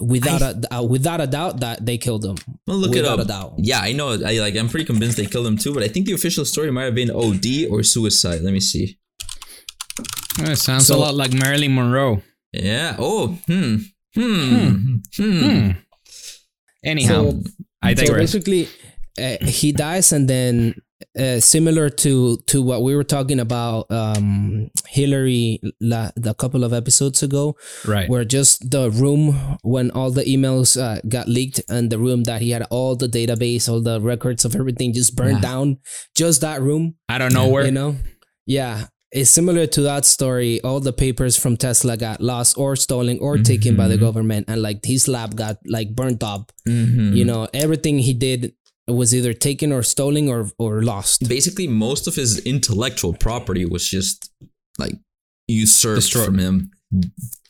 [0.00, 2.36] without a uh, without a doubt that they killed him.
[2.66, 3.24] well, look it without up.
[3.26, 3.54] a doubt.
[3.58, 4.10] Yeah, I know.
[4.12, 4.56] I like.
[4.56, 6.94] I'm pretty convinced they killed him too, but I think the official story might have
[6.94, 8.42] been OD or suicide.
[8.42, 8.98] Let me see.
[10.40, 12.22] it sounds So- a lot like Marilyn Monroe.
[12.52, 12.96] Yeah.
[12.98, 13.38] Oh.
[13.46, 13.76] Hmm.
[14.14, 14.68] Hmm.
[14.68, 14.96] Hmm.
[15.16, 15.70] Hmm.
[16.84, 17.42] Anyhow, So-
[17.82, 18.20] I So digress.
[18.32, 18.68] basically,
[19.20, 20.74] uh, he dies, and then
[21.18, 26.72] uh, similar to to what we were talking about, um, Hillary, la, the couple of
[26.72, 27.56] episodes ago,
[27.86, 28.08] right.
[28.08, 32.42] where just the room when all the emails uh, got leaked, and the room that
[32.42, 35.50] he had all the database, all the records of everything just burned Yeah.
[35.50, 35.78] down,
[36.16, 36.94] just that room.
[37.08, 37.64] I don't know where.
[37.64, 37.96] You know,
[38.46, 38.86] yeah.
[39.10, 40.60] It's similar to that story.
[40.60, 44.00] All the papers from Tesla got lost or stolen or taken by the Mhm.
[44.00, 47.16] government, and like his lab got like burnt up Mhm.
[47.16, 48.52] you know everything he did
[48.88, 51.28] was either taken or stolen or or lost.
[51.28, 54.30] Basically most of his intellectual property was just
[54.78, 54.94] like
[55.46, 56.26] usurped Destroyed.
[56.26, 56.70] from him.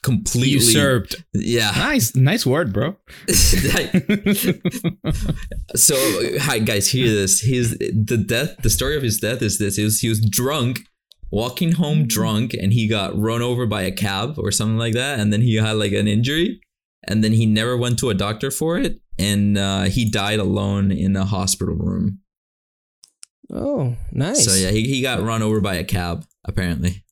[0.03, 0.51] Completely.
[0.51, 1.17] Usurped.
[1.35, 1.73] yeah.
[1.77, 2.97] Nice, nice word, bro.
[5.75, 5.95] so
[6.41, 7.41] hi guys hear this.
[7.41, 9.77] His the death the story of his death is this.
[9.77, 10.81] He was, he was drunk
[11.31, 12.07] walking home mm-hmm.
[12.07, 15.43] drunk and he got run over by a cab or something like that and then
[15.43, 16.61] he had like an injury
[17.05, 20.91] and then he never went to a doctor for it and uh, he died alone
[20.91, 22.21] in a hospital room.
[23.51, 24.45] Oh nice.
[24.45, 27.05] So yeah he, he got run over by a cab apparently.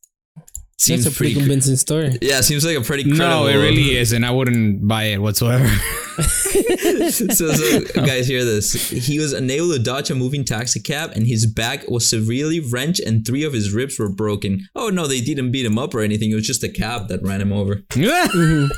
[0.78, 2.18] Seems that's a pretty cr- convincing story.
[2.20, 5.22] yeah seems like a pretty credible no, it really is, and I wouldn't buy it
[5.22, 5.66] whatsoever.
[6.16, 8.72] so, so guys hear this.
[8.90, 13.00] He was unable to dodge a moving taxi cab and his back was severely wrenched
[13.00, 14.66] and three of his ribs were broken.
[14.74, 16.30] Oh no they didn't beat him up or anything.
[16.30, 17.76] It was just a cab that ran him over.
[17.90, 18.70] Mhm.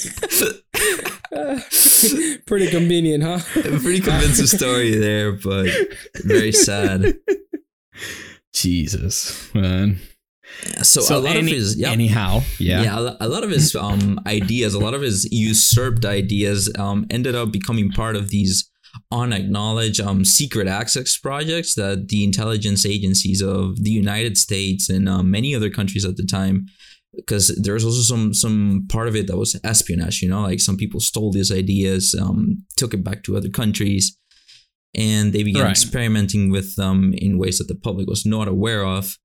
[2.46, 5.68] pretty convenient huh a pretty convincing story there but
[6.24, 7.14] very sad
[8.52, 10.00] Jesus, man.
[10.82, 12.82] So, So a lot any- of his yeah, anyhow, yeah.
[12.82, 17.06] yeah, a a lot of his um ideas, a lot of his usurped ideas um
[17.10, 18.68] ended up becoming part of these
[19.12, 25.30] unacknowledged um secret access projects that the intelligence agencies of the United States and um,
[25.30, 26.66] many other countries at the time
[27.14, 30.60] because there was also some some part of it that was espionage you know like
[30.60, 34.16] some people stole these ideas um took it back to other countries
[34.94, 35.70] and they began Right.
[35.70, 39.18] experimenting with them in ways that the public was not aware of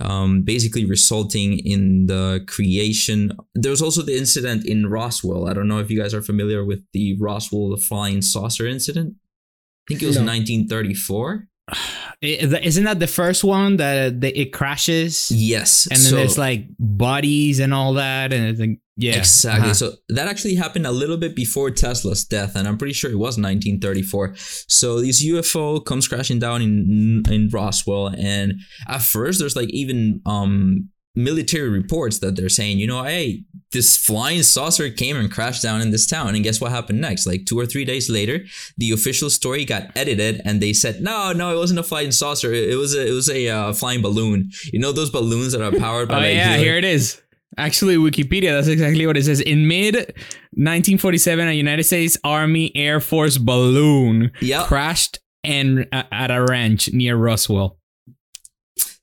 [0.00, 3.30] um, basically resulting in the creation.
[3.54, 5.46] There was also the incident in Roswell.
[5.48, 9.14] I don't know if you guys are familiar with the Roswell flying saucer incident.
[9.14, 10.22] I think it was No.
[10.24, 11.48] 1934.
[12.22, 15.30] Isn't that the first one that that it crashes?
[15.30, 19.64] Yes, And then so- there's like bodies and all that, and it's like, yeah, Exactly.
[19.64, 19.74] uh-huh.
[19.74, 23.16] So that actually happened a little bit before Tesla's death, and I'm pretty sure it
[23.18, 24.34] was 1934.
[24.68, 28.54] So this UFO comes crashing down in in Roswell, and
[28.88, 33.96] at first there's like even um military reports that they're saying, you know, hey, this
[33.96, 37.26] flying saucer came and crashed down in this town, and guess what happened next?
[37.26, 38.44] Like two or three days later,
[38.78, 42.52] the official story got edited, and they said, no, no, it wasn't a flying saucer.
[42.52, 44.50] It was a it was a uh, flying balloon.
[44.72, 47.20] You know those balloons that are powered by Oh like yeah, here it is.
[47.56, 49.40] Actually, Wikipedia, that's exactly what it says.
[49.40, 54.66] In mid 1947, a United States Army Air Force balloon Yep.
[54.66, 57.78] crashed and uh, at a ranch near Roswell.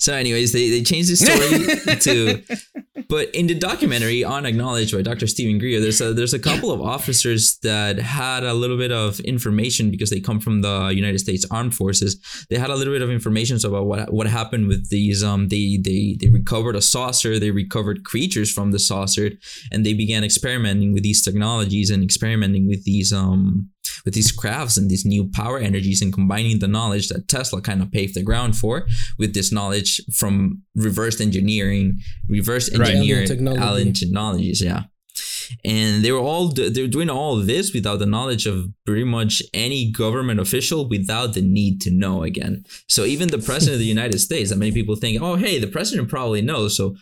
[0.01, 5.27] So, anyways, they, they changed the story to, but in the documentary, unacknowledged by Dr.
[5.27, 9.19] Steven Greer, there's a there's a couple of officers that had a little bit of
[9.19, 12.17] information because they come from the United States Armed Forces.
[12.49, 15.23] They had a little bit of information about what what happened with these.
[15.23, 19.29] Um, they they they recovered a saucer, they recovered creatures from the saucer,
[19.71, 23.69] and they began experimenting with these technologies and experimenting with these um
[24.05, 27.81] with these crafts and these new power energies and combining the knowledge that Tesla kind
[27.81, 32.89] of paved the ground for with this knowledge from reverse engineering, reverse Right.
[32.89, 33.63] engineering, Alien technology.
[33.63, 34.83] alien technologies, yeah.
[35.65, 39.43] And they were all they're doing all of this without the knowledge of pretty much
[39.53, 42.63] any government official, without the need to know again.
[42.87, 45.67] So even the president of the United States, that many people think, oh hey, the
[45.67, 46.77] president probably knows.
[46.77, 46.95] So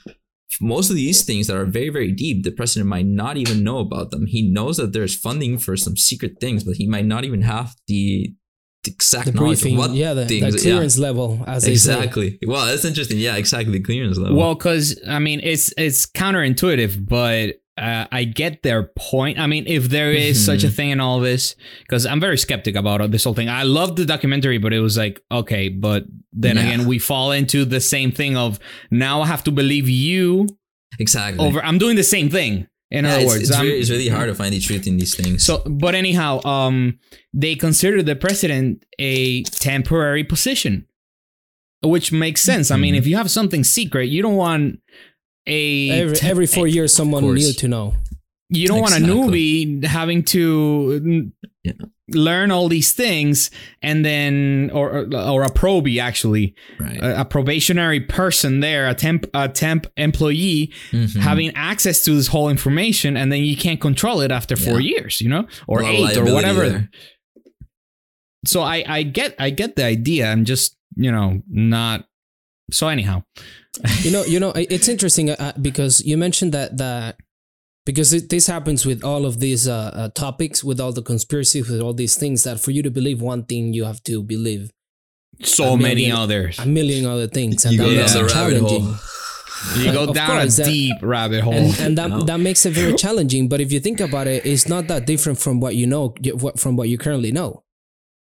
[0.62, 3.80] most of these things that are very very deep the president might not even know
[3.80, 4.26] about them.
[4.26, 7.76] He knows that there's funding for some secret things but he might not even have
[7.88, 8.34] the,
[8.84, 10.72] the exact The knowledge briefing, of what yeah, the, the things yeah.
[10.72, 12.40] clearance level, as exactly.
[12.46, 13.18] Well that's interesting.
[13.20, 14.38] Yeah exactly the clearance level.
[14.38, 19.39] Well, because I mean, it's it's counterintuitive, but uh, I get their point.
[19.39, 22.76] I mean, if there is such a thing in all this, because I'm very skeptic
[22.76, 23.50] about this whole thing.
[23.50, 26.63] I loved the documentary, but it was like, okay, but then Yeah.
[26.68, 28.60] again, we fall into the same thing of
[28.92, 30.48] now I have to believe you
[31.00, 31.63] exactly over.
[31.63, 32.68] I'm doing the same thing.
[32.92, 34.98] In Yeah, other it's, words, it's, really, it's really hard to find the truth in
[34.98, 36.98] these things so, but anyhow, um,
[37.34, 40.88] they consider the president a temporary position,
[41.84, 42.72] which makes sense.
[42.72, 42.98] I mean, Mhm.
[42.98, 44.80] if you have something secret, you don't want
[45.50, 47.96] a Every, te- every four years, someone new to know.
[48.50, 51.32] you don't want a newbie having to
[51.64, 51.74] Yeah.
[52.12, 53.52] learn all these things
[53.84, 58.96] and then or or, or a probie actually right a, a probationary person there a
[58.96, 61.18] temp a temp employee Mhm.
[61.18, 64.94] having access to this whole information and then you can't control it after four Yeah.
[64.98, 66.90] years you know or A lot of eight or whatever there.
[68.46, 72.06] so i i get i get the idea i'm just you know not
[72.72, 73.22] so anyhow
[74.02, 77.18] you know you know it's interesting uh, because you mentioned that that
[77.86, 81.70] because it, this happens with all of these uh, uh, topics with all the conspiracies
[81.70, 84.70] with all these things that for you to believe one thing you have to believe
[85.44, 86.60] so A many others.
[86.60, 88.94] a million other things and you that makes it challenging.
[89.78, 91.54] you go down course, a that- deep rabbit hole.
[91.54, 92.22] And, and that, No.
[92.24, 95.39] that makes it very challenging but if you think about it it's not that different
[95.39, 96.13] from what you know
[96.58, 97.63] from what you currently know.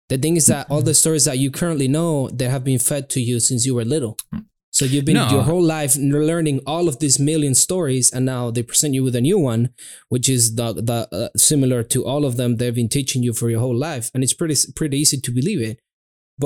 [0.10, 3.10] The thing is that all the stories that you currently know they have been fed
[3.12, 4.18] to you since you were little
[4.80, 5.30] so you've been No.
[5.36, 9.16] your whole life learning all of these million stories and now they present you with
[9.16, 9.64] a new one
[10.14, 13.50] which is the, the uh, similar to all of them they've been teaching you for
[13.50, 15.78] your whole life and it's pretty pretty easy to believe it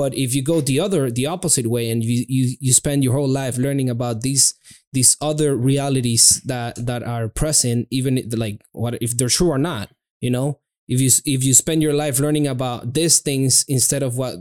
[0.00, 3.14] but if you go the other the opposite way and you you, you spend your
[3.18, 4.54] whole life learning about these
[4.92, 8.12] these other realities that that are present even
[8.44, 9.86] like what if they're true or not
[10.20, 14.18] you know if you if you spend your life learning about these things instead of
[14.18, 14.34] what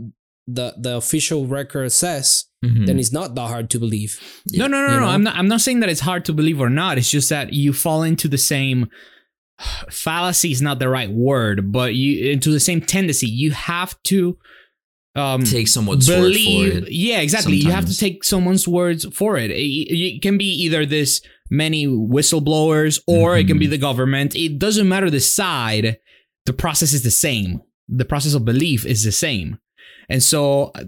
[0.47, 2.85] the the official record says Mhm.
[2.85, 4.19] then it's not that hard to believe
[4.53, 5.05] No, no, no, You no.
[5.05, 5.11] know?
[5.11, 5.35] I'm not.
[5.35, 6.97] I'm not saying that it's hard to believe or not.
[6.97, 8.87] It's just that you fall into the same
[9.89, 10.51] fallacy.
[10.51, 13.27] Is not the right word, but you into the same tendency.
[13.27, 14.37] You have to
[15.15, 16.83] um, take someone's word for believe.
[16.87, 17.55] it Yeah, exactly.
[17.57, 19.51] You have to take someone's words for it.
[19.51, 19.61] It,
[19.93, 23.59] it can be either this many whistleblowers or it can Mm-hmm.
[23.59, 24.35] be the government.
[24.35, 25.97] It doesn't matter the side.
[26.45, 27.61] The process is the same.
[27.87, 29.59] The process of belief is the same.
[30.09, 30.83] And so uh,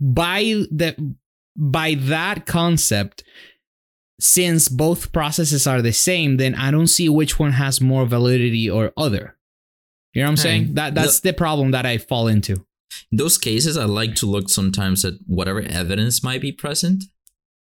[0.00, 1.14] by the
[1.56, 3.24] by that concept
[4.18, 8.68] since both processes are the same, then I don't see which one has more validity
[8.68, 9.36] or other.
[10.14, 10.66] You know what I'm saying?
[10.66, 12.64] Hey, That that's the problem that I fall into.
[13.12, 17.04] In those cases, I like to look sometimes at whatever evidence might be present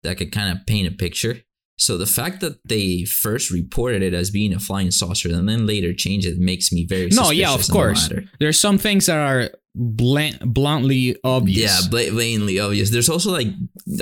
[0.02, 1.44] that could kind of paint a picture.
[1.82, 5.66] So the fact that they first reported it as being a flying saucer and then
[5.66, 8.04] later changed it makes me very No, yeah, of the course.
[8.08, 8.26] matter.
[8.40, 11.72] There's some things that are blunt, bluntly obvious.
[11.84, 12.92] Yeah, bla- blatantly obvious.
[12.92, 13.48] There's also like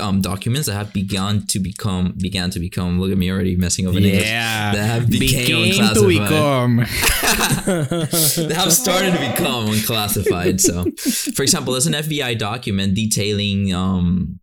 [0.02, 3.00] um documents that have begun to become began to become.
[3.00, 4.26] Look at me already messing up English.
[4.26, 4.74] yeah.
[4.76, 6.78] That have became Became to become.
[8.50, 10.60] they have started to become unclassified.
[10.60, 10.84] So,
[11.36, 14.40] for example, there's an FBI document detailing, um,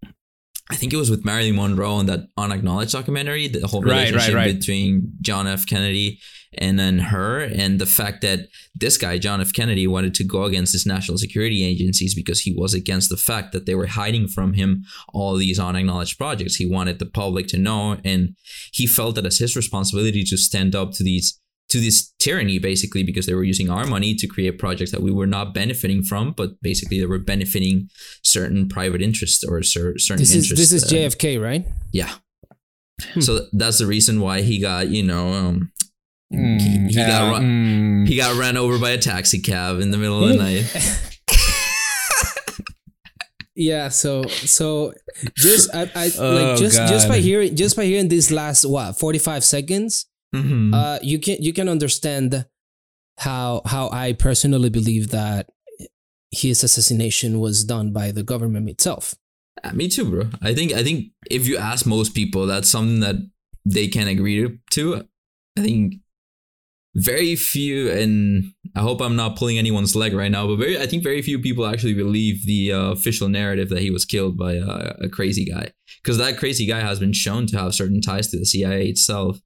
[0.69, 4.11] I think it was with Marilyn Monroe and that unacknowledged documentary, the whole Right, right,
[4.11, 4.59] relationship right.
[4.59, 5.67] between John F.
[5.67, 6.19] Kennedy
[6.59, 9.53] and then her, and the fact that this guy, John F.
[9.53, 13.53] Kennedy, wanted to go against his national security agencies because he was against the fact
[13.53, 16.57] that they were hiding from him all these unacknowledged projects.
[16.57, 18.37] He wanted the public to know, and
[18.73, 23.03] he felt that as his responsibility to stand up to these to this tyranny basically
[23.03, 26.33] because they were using our money to create projects that we were not benefiting from
[26.33, 27.89] but basically they were benefiting
[28.23, 31.67] certain private interests or cer- certain This is interests this is uh, JFK, right?
[31.93, 32.13] yeah
[33.13, 33.21] Hmm.
[33.21, 35.71] so that's the reason why he got you know um
[36.35, 38.09] Mm, he got yeah, run- mm.
[38.09, 40.65] he got ran over by a taxi cab in the middle of the night
[43.55, 44.93] Yeah, so so
[45.37, 48.99] just I, I Oh, like just just by hearing just by hearing these last what
[48.99, 50.75] 45 seconds, Mhm.
[50.75, 52.47] uh you can you can understand
[53.19, 55.49] how how I personally believe that
[56.31, 59.15] his assassination was done by the government itself.
[59.65, 63.01] Uh, me too bro i think i think if you ask most people that's something
[63.01, 63.17] that
[63.65, 65.03] they can agree to,
[65.59, 65.95] i think
[66.95, 70.87] very few and i hope i'm not pulling anyone's leg right now but very i
[70.87, 74.53] think very few people actually believe the uh, official narrative that he was killed by
[74.53, 75.71] a, a crazy guy
[76.03, 79.41] because that crazy guy has been shown to have certain ties to the cia itself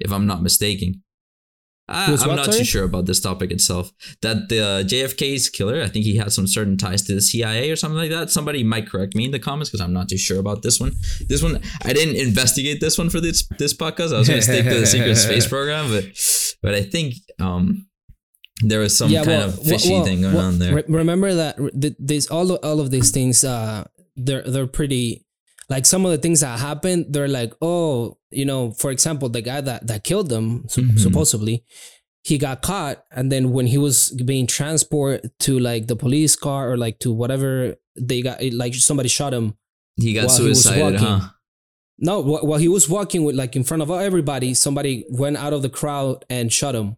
[0.00, 1.02] if i'm not mistaken
[1.88, 2.58] I, I'm not sorry?
[2.58, 3.92] too sure about this topic itself.
[4.22, 7.70] That the uh, JFK's killer, I think he had some certain ties to the CIA
[7.70, 8.30] or something like that.
[8.30, 10.92] Somebody might correct me in the comments because I'm not too sure about this one.
[11.28, 14.14] This one, I didn't investigate this one for this this podcast.
[14.14, 16.04] I was going to stick to the secret space program, but
[16.62, 17.86] but I think um
[18.62, 20.74] there was some kind of fishy well, thing going well, on there.
[20.76, 25.26] re- remember that th- this all of, all of these things uh they're they're pretty
[25.68, 29.42] like some of the things that happened they're like oh you know for example the
[29.42, 30.98] guy that that killed them Mhm.
[30.98, 31.64] supposedly
[32.24, 36.70] he got caught and then when he was being transported to like the police car
[36.70, 39.54] or like to whatever they got like somebody shot him
[39.96, 41.20] he got while he huh?
[41.98, 45.62] no while he was walking with like in front of everybody somebody went out of
[45.62, 46.96] the crowd and shot him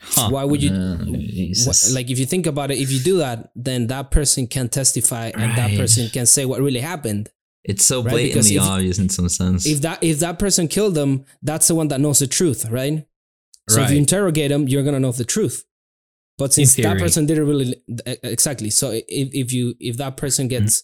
[0.00, 0.28] Huh.
[0.30, 1.94] why would you Uh, Jesus.
[1.94, 5.30] like if you think about it if you do that then that person can testify
[5.34, 7.30] and that person can say what really happened
[7.64, 9.64] it's so right, blatantly if- obvious in some sense.
[9.66, 13.06] if that if that person killed them that's the one that knows the truth right?
[13.68, 15.64] So if you interrogate them you're gonna know the truth.
[16.36, 17.76] But since that person didn't really
[18.22, 18.68] exactly.
[18.70, 20.82] So if, if you if that person gets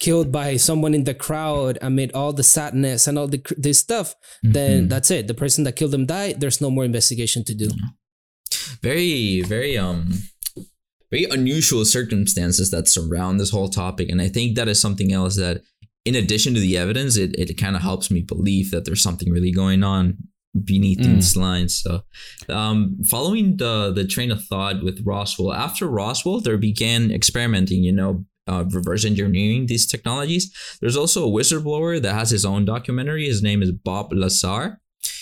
[0.00, 4.14] killed by someone in the crowd amid all the sadness and all the this stuff
[4.42, 4.88] then Mhm.
[4.88, 5.26] that's it.
[5.26, 6.40] The person that killed them died.
[6.40, 7.68] There's no more investigation to do.
[8.82, 10.22] Very very um
[11.10, 14.08] very unusual circumstances that surround this whole topic.
[14.08, 15.62] And i think that is something else that
[16.04, 19.30] in addition to the evidence it, it kind of helps me believe that there's something
[19.30, 20.16] really going on
[20.64, 21.14] beneath Mm.
[21.14, 22.02] these lines so
[22.48, 27.92] um following the the train of thought with roswell after roswell there began experimenting you
[27.92, 30.52] know uh, reverse engineering these technologies.
[30.80, 33.26] There's also a whistleblower that has his own documentary.
[33.26, 34.80] His name is bob lazar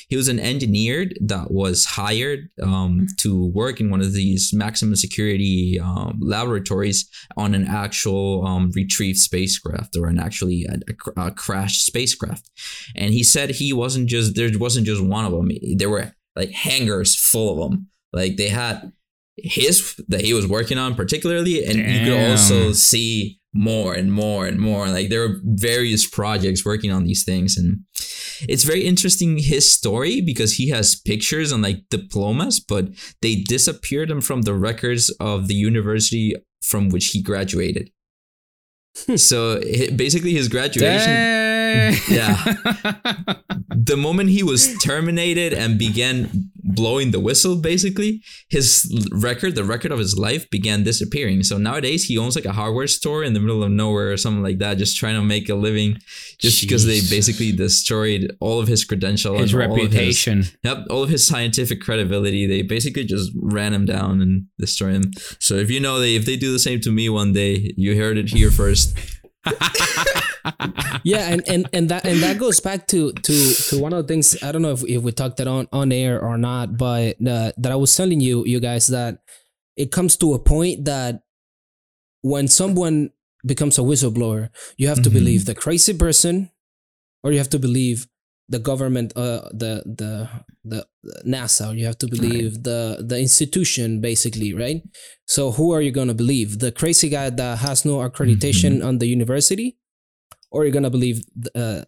[0.08, 4.96] he was an engineer that was hired um, to work in one of these maximum
[4.96, 10.78] security um, laboratories on an actual um, retrieved spacecraft or an actually a,
[11.18, 12.50] a a crashed spacecraft.
[12.96, 15.50] And he said he wasn't just there wasn't just one of them.
[15.76, 17.88] There were like hangars full of them.
[18.12, 18.92] Like they had
[19.36, 24.46] his that he was working on particularly, and you could also see more and more
[24.46, 24.88] and more.
[24.88, 27.80] Like there were various projects working on these things, and
[28.48, 32.88] it's very interesting his story because he has pictures and like diplomas, but
[33.22, 37.90] they disappeared him from the records of the university from which he graduated.
[39.06, 39.16] Hmm.
[39.16, 39.60] so
[39.94, 41.12] basically, his graduation.
[42.08, 42.34] Yeah.
[43.70, 48.70] the moment he was terminated and began blowing the whistle, basically, his
[49.12, 51.42] record, the record of his life, began disappearing.
[51.42, 54.42] So nowadays, he owns like a hardware store in the middle of nowhere or something
[54.42, 55.98] like that, just trying to make a living,
[56.38, 60.44] just because they basically destroyed all of his credentials, His and all of reputation.
[60.62, 62.46] Yep, all of his scientific credibility.
[62.46, 65.10] They basically just ran him down and destroyed him.
[65.38, 67.96] So if you know they if they do the same to me one day, you
[67.96, 68.96] heard it here first.
[71.04, 74.08] Yeah, and, and and that and that goes back to to to one of the
[74.12, 77.16] things I don't know if, if we talked that on on air or not, but
[77.26, 79.18] uh, that I was telling you you guys that
[79.76, 81.22] it comes to a point that
[82.22, 83.10] when someone
[83.46, 85.14] becomes a whistleblower, you have to Mhm.
[85.14, 86.50] believe the crazy person,
[87.22, 88.06] or you have to believe
[88.50, 90.28] the government, uh, the the
[90.64, 90.86] the
[91.24, 91.66] NASA.
[91.78, 94.82] You have to believe the the institution, basically, right?
[95.26, 96.58] So who are you gonna believe?
[96.58, 99.78] The crazy guy that has no accreditation on the university,
[100.50, 101.84] or you're gonna believe the, uh,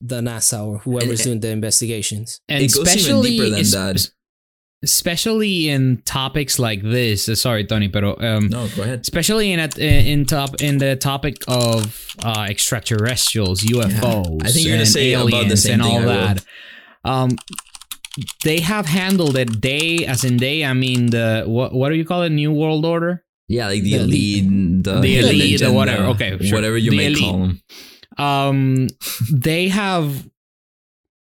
[0.00, 2.40] the NASA or whoever's doing the investigations?
[2.48, 4.10] and It goes even especially deeper than that.
[4.90, 7.28] Especially in topics like this.
[7.28, 9.00] uh, Sorry, Tony, but um, No, go ahead.
[9.00, 14.76] especially in at in top in the topic of uh, extraterrestrials, UFOs, I think you're
[14.76, 16.26] gonna say about the same and all thing I will.
[16.26, 16.44] that.
[17.12, 17.30] Um,
[18.44, 20.64] they have handled it day as in day.
[20.64, 22.30] I mean, the what what do you call it?
[22.30, 23.22] New World Order.
[23.48, 26.04] Yeah, like the, The elite, the, The elite, the whatever.
[26.14, 26.56] Okay, sure.
[26.56, 27.22] whatever you The may elite.
[27.24, 27.52] call them.
[28.18, 28.86] um
[29.30, 30.06] they have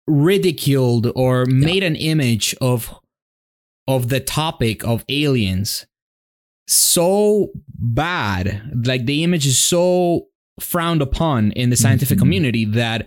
[0.07, 2.95] ridiculed or made an image of
[3.87, 5.87] of the topic of aliens
[6.67, 10.27] so bad like the image is so
[10.61, 12.21] frowned upon in the scientific Mhm.
[12.23, 13.07] community that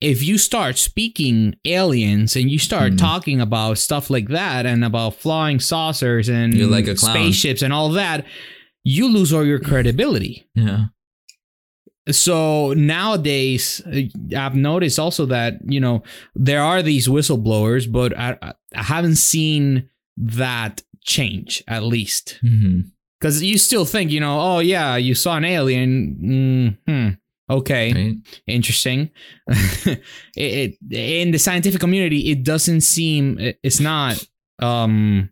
[0.00, 2.98] if you start speaking aliens and you start Mhm.
[2.98, 7.72] talking about stuff like that and about flying saucers and You're like a spaceships and
[7.72, 8.24] all that
[8.84, 10.86] you lose all your credibility Yeah.
[12.10, 14.00] so nowadays uh,
[14.36, 16.02] i've noticed also that you know
[16.34, 22.38] there are these whistleblowers but I- I haven't seen that change at least.
[23.20, 27.08] Because you still think you know oh yeah you saw an alien hmm
[27.50, 28.16] okay Right.
[28.46, 29.10] interesting.
[29.86, 30.00] It,
[30.36, 34.24] it in the scientific community it doesn't seem it's not
[34.60, 35.30] um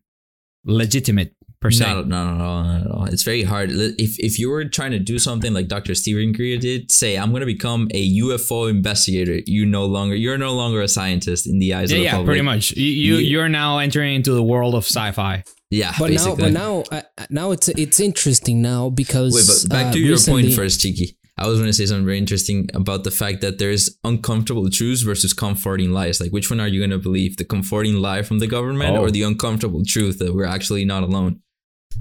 [0.65, 2.65] legitimate per se Not, not at all.
[2.65, 3.05] Not at all.
[3.05, 3.71] It's very hard.
[3.73, 5.95] If if you were trying to do something like Dr.
[5.95, 9.41] Steven Greer did, say I'm going to become a UFO investigator.
[9.47, 12.11] You no longer you're no longer a scientist in the eyes yeah, of the yeah
[12.13, 12.27] public.
[12.27, 16.11] pretty much you, you You- you're now entering into the world of sci-fi Yeah, But
[16.13, 19.99] now, but now, uh, now it's it's interesting now because Wait, but back uh, to
[20.01, 21.17] your recently- point first, Chiqui.
[21.43, 25.01] I was going to say something very interesting about the fact that there's uncomfortable truths
[25.01, 26.21] versus comforting lies.
[26.21, 27.39] Like, which one are you going to believe?
[27.39, 29.01] The comforting lie from the government Oh.
[29.03, 31.41] or the uncomfortable truth that we're actually not alone?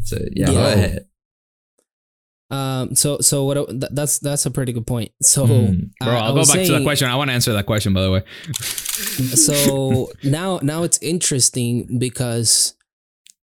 [0.03, 0.67] So, yeah, go Yeah.
[0.67, 1.05] ahead.
[2.51, 3.67] Um, so so what?
[3.69, 5.11] th- That's that's a pretty good point.
[5.21, 5.91] So, Mm.
[6.01, 7.07] Bro, I I'll go was back to the question.
[7.07, 8.23] I want to answer that question, by the way.
[9.35, 12.73] so now now it's interesting because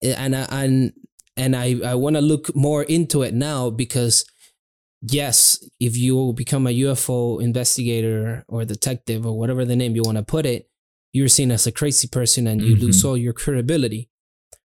[0.04, 0.94] and I, and
[1.38, 4.26] and I I want to look more into it now because
[5.02, 10.18] yes if you become a UFO investigator or detective or whatever the name you want
[10.18, 10.70] to put it
[11.12, 14.10] you're seen as a crazy person and you lose all your credibility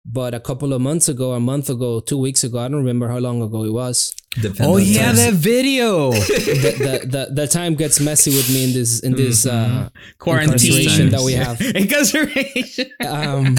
[0.04, 3.08] but a couple of months ago a month ago two weeks ago I don't remember
[3.08, 5.18] how long ago it was Depends Oh yeah, times.
[5.24, 6.10] that video.
[6.12, 9.88] the, the, the, the time gets messy with me in this in this uh
[10.18, 12.86] Quarantine that we have Incarceration.
[13.06, 13.54] um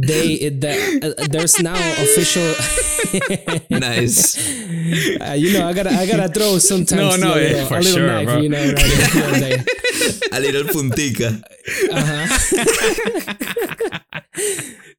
[0.00, 2.54] they it, the, uh, there's now official
[3.70, 4.36] nice.
[5.20, 7.76] uh, you know i gotta i gotta throw sometimes No, no, a yeah, little, for
[7.76, 8.38] a little sure, knife bro.
[8.38, 9.64] you know right here and there.
[10.32, 11.42] A little puntica.
[11.92, 13.97] uh-huh.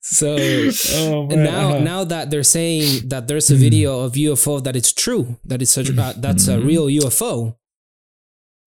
[0.01, 0.37] So
[0.95, 5.37] oh now now that they're saying that there's a video of ufo that it's true
[5.43, 7.55] that it's a, uh, that's a real ufo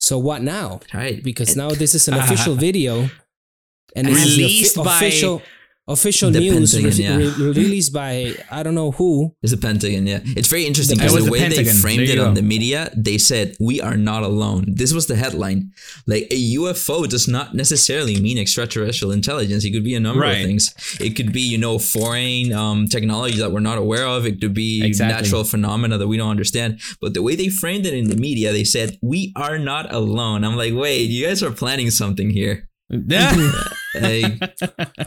[0.00, 0.80] so what now?
[0.92, 1.22] Right.
[1.22, 3.08] because now this is an official video
[3.94, 5.38] and this Released is the offi- by-
[5.88, 7.44] official official The news Pentagon, re- yeah.
[7.46, 9.34] re- released by I don't know who.
[9.42, 10.20] It's the Pentagon, yeah.
[10.24, 13.18] It's very interesting because the the way they framed it you on the media, they
[13.18, 14.64] said, We are not alone.
[14.68, 15.72] This was the headline.
[16.06, 19.64] Like a UFO does not necessarily mean extraterrestrial intelligence.
[19.64, 20.38] It could be a number Right.
[20.38, 20.72] of things.
[21.00, 24.24] It could be, you know, foreign um, technology that we're not aware of.
[24.26, 25.14] It could be Exactly.
[25.22, 26.80] natural phenomena that we don't understand.
[27.00, 30.44] But the way they framed it in the media, they said, We are not alone.
[30.44, 32.68] I'm like, wait, you guys are planning something here.
[32.92, 33.52] Yeah.
[33.94, 34.40] Like,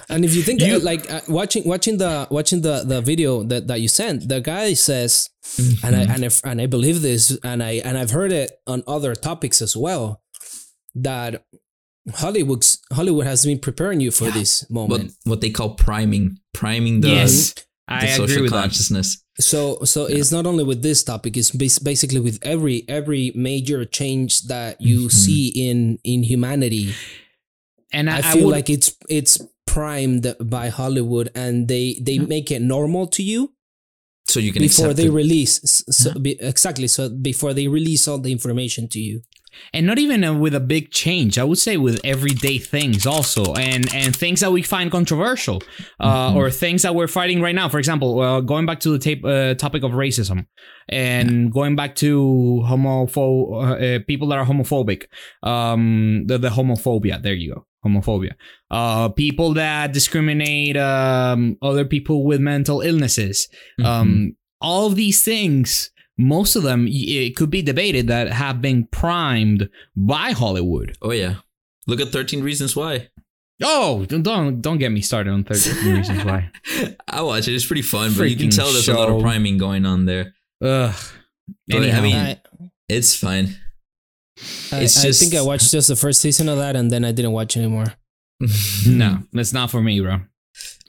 [0.10, 3.66] And if you think You- like uh, watching watching the watching the the video that,
[3.68, 5.28] that you sent, the guy says,
[5.84, 8.84] and I and I, and I believe this, and I and I've heard it on
[8.86, 10.22] other topics as well,
[10.94, 11.46] that
[12.14, 15.14] Hollywood's Hollywood has been preparing you for this moment.
[15.24, 18.62] what they call priming, priming the, yes, the I social agree with that.
[18.62, 19.24] consciousness.
[19.40, 24.42] So so it's not only with this topic; it's basically with every every major change
[24.44, 25.12] that you Mhm.
[25.12, 26.94] see in in humanity.
[27.98, 29.34] And I, I I feel would- like it's it's
[29.74, 30.26] primed
[30.56, 33.41] by Hollywood, and they they make it normal to you
[34.32, 35.12] So you can before they it.
[35.24, 35.54] release.
[35.64, 36.88] s- So, be, exactly.
[36.88, 39.18] So before they release all the information to you.
[39.74, 41.34] and not even uh, with a big change.
[41.43, 45.58] I would say with everyday things also, and and things that we find controversial,
[46.08, 46.36] uh, Mhm.
[46.39, 47.68] or things that we're fighting right now.
[47.74, 50.39] For example, uh, going back to the tape, uh, topic of racism,
[51.08, 51.30] and
[51.60, 52.10] going back to
[52.70, 55.02] homopho- uh, uh, people that are homophobic,
[55.52, 57.16] um, the, the homophobia.
[57.26, 58.32] There you go, homophobia.
[58.72, 63.48] Uh, people that discriminate um, other people with mental illnesses.
[63.80, 63.86] Mhm.
[63.86, 68.88] Um, all of these things, most of them, it could be debated that have been
[68.88, 70.98] primed by Hollywood.
[71.02, 71.36] oh yeah,
[71.88, 73.10] look at Thirteen Reasons Why.
[73.64, 76.52] Oh, don't- don't get me started on 13 reasons why.
[77.08, 77.54] I watch it.
[77.56, 80.34] It's pretty fun, but you can tell there's a lot of priming going on there.
[80.62, 80.94] Ugh.
[81.68, 82.42] But, I mean- I,
[82.90, 83.56] It's fine.
[84.72, 87.12] I, It's I think I watched just the first season of that, and then I
[87.12, 87.94] didn't watch anymore.
[88.88, 90.22] no, that's not for me, bro.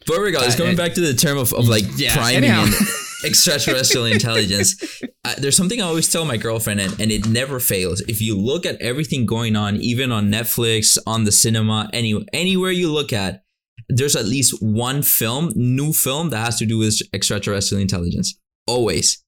[0.07, 2.73] But regardless, Uh, going it- back to the term of, of like Yeah, priming and
[3.25, 4.77] extraterrestrial intelligence,
[5.25, 8.01] uh, there's something I always tell my girlfriend, and, and it never fails.
[8.03, 12.71] If you look at everything going on, even on Netflix, on the cinema, any anywhere
[12.71, 13.43] you look at,
[13.89, 18.39] there's at least one film, new film that has to do with extraterrestrial intelligence.
[18.67, 19.23] Always.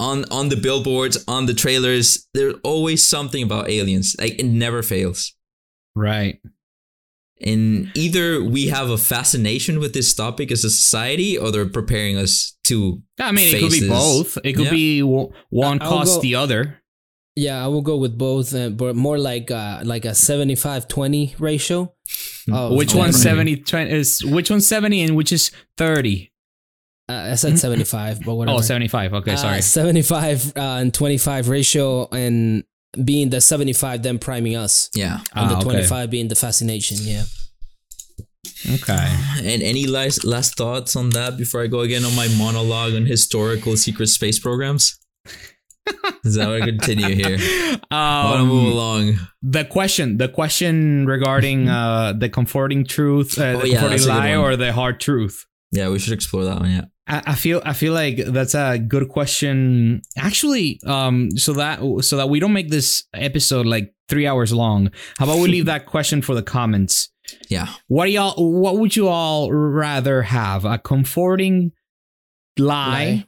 [0.00, 4.14] On on the billboards, on the trailers, there's always something about aliens.
[4.18, 5.34] Like it never fails.
[5.96, 6.40] Right.
[7.40, 12.16] And either we have a fascination with this topic as a society, or they're preparing
[12.16, 13.00] us to.
[13.20, 13.88] I mean, it could be Faces.
[13.88, 14.38] both.
[14.44, 14.70] It could Yeah.
[14.70, 16.82] be one cost go- the other.
[17.36, 21.94] Yeah, I will go with both, uh, but more like uh, like a 75-20 ratio.
[22.50, 26.32] of- which of one's 70 20, is which one's 70 and which is 30?
[27.08, 28.58] Uh, I said 75, but whatever.
[28.58, 29.14] Oh, 75.
[29.14, 29.62] Okay, Uh, sorry.
[29.62, 32.64] 75 uh, and 25 ratio, and
[33.02, 34.90] being the 75, then priming us.
[34.94, 35.20] Yeah.
[35.34, 35.64] And the Ah, okay.
[35.70, 36.98] 25 being the fascination.
[37.00, 37.24] Yeah.
[38.74, 39.16] Okay.
[39.42, 43.06] And any last last thoughts on that before I go again on my monologue on
[43.06, 44.98] historical secret space programs?
[46.24, 47.38] Is that what I continue here?
[47.90, 49.18] I want to move Um, along.
[49.42, 54.04] the question, the question regarding uh, the comforting truth, uh, Oh, the yeah, comforting that's
[54.04, 55.46] a good lie, or the hard truth.
[55.72, 56.70] Yeah, we should explore that one.
[56.70, 56.84] Yeah.
[57.08, 60.02] I, I feel I feel like that's a good question.
[60.16, 64.90] Actually, um, so that so that we don't make this episode like three hours long.
[65.18, 67.10] How about we leave that question for the comments?
[67.48, 67.68] Yeah.
[67.88, 68.34] What do y'all?
[68.60, 70.64] What would you all rather have?
[70.64, 71.72] A comforting
[72.58, 73.26] lie, Lie.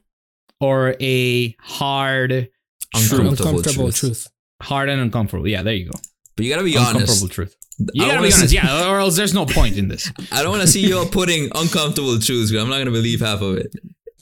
[0.60, 2.48] or a hard,
[2.94, 3.96] Uncomfortable Uncomfortable truth.
[4.24, 4.28] truth.
[4.62, 5.46] hard and uncomfortable?
[5.48, 5.98] Yeah, there you go.
[6.36, 7.32] But you gotta be Uncomfortable honest.
[7.32, 7.56] truth.
[7.94, 10.10] You gotta be honest, see- yeah, or else there's no point in this.
[10.32, 12.50] I don't want to see you all putting uncomfortable truths.
[12.50, 13.72] 'cause I'm not gonna believe half of it.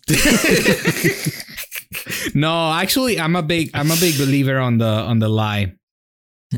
[2.34, 5.74] no, actually, I'm a big I'm a big believer on the on the lie.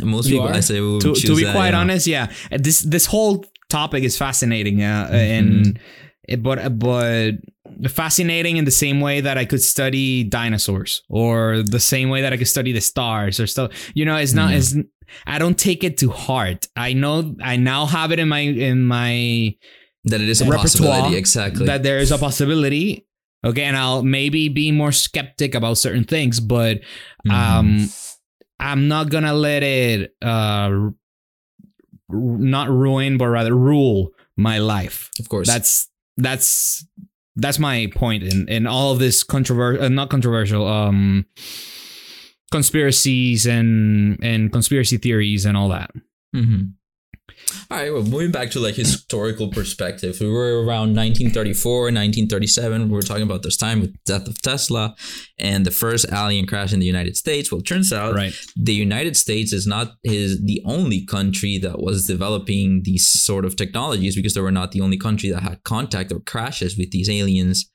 [0.02, 0.54] Most You people are?
[0.54, 1.80] I say will to, to be that, quite yeah.
[1.80, 5.14] honest, yeah, this this whole topic is fascinating, uh, Mm-hmm.
[5.14, 5.80] and
[6.28, 7.32] it, but but
[7.90, 12.32] fascinating in the same way that I could study dinosaurs, or the same way that
[12.32, 13.72] I could study the stars, or stuff.
[13.94, 14.50] You know, it's not.
[14.52, 14.56] Mhm.
[14.58, 14.76] It's
[15.26, 16.68] I don't take it to heart.
[16.76, 19.54] I know I now have it in my in my
[20.04, 21.16] that it is a possibility.
[21.16, 21.66] Exactly.
[21.66, 23.06] that there is a possibility.
[23.44, 26.80] Okay, and I'll maybe be more skeptic about certain things, but
[27.26, 27.32] Mhm.
[27.32, 27.88] um
[28.62, 30.68] i'm not gonna let it uh
[32.10, 35.46] not ruin but rather rule my life of course.
[35.46, 36.84] that's that's
[37.36, 41.24] that's my point in in all of this controversial uh, not controversial um
[42.50, 45.90] conspiracies and and conspiracy theories and all that
[46.34, 46.62] Mm-hmm.
[47.70, 52.88] All right, well, moving back to like historical perspective, we were around 1934, 1937.
[52.88, 54.94] We were talking about this time with death of Tesla
[55.38, 57.50] and the first alien crash in the United States.
[57.50, 61.80] Well, it turns out right the United States is not is the only country that
[61.80, 65.64] was developing these sort of technologies because they were not the only country that had
[65.64, 67.70] contact or crashes with these aliens.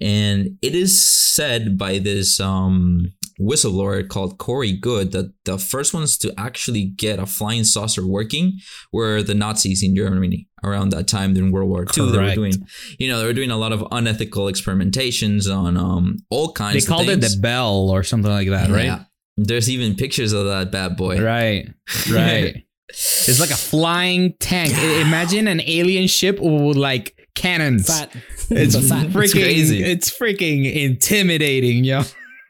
[0.00, 6.16] And it is said by this um, whistleblower called Corey Goode that the first ones
[6.18, 8.58] to actually get a flying saucer working
[8.92, 12.10] were the Nazis in Germany around that time during World War II.
[12.12, 12.52] They were doing,
[12.98, 16.74] you know, they were doing a lot of unethical experimentations on um, all kinds.
[16.74, 19.00] they of called it the bell or something like that right
[19.36, 21.22] There's even pictures of that bad boy.
[21.22, 21.68] right
[22.10, 28.12] right it's like a flying tank I- imagine an alien ship with like cannons Fat.
[28.50, 29.32] It's freaking.
[29.32, 29.82] crazy.
[29.82, 32.02] It's freaking intimidating, yo.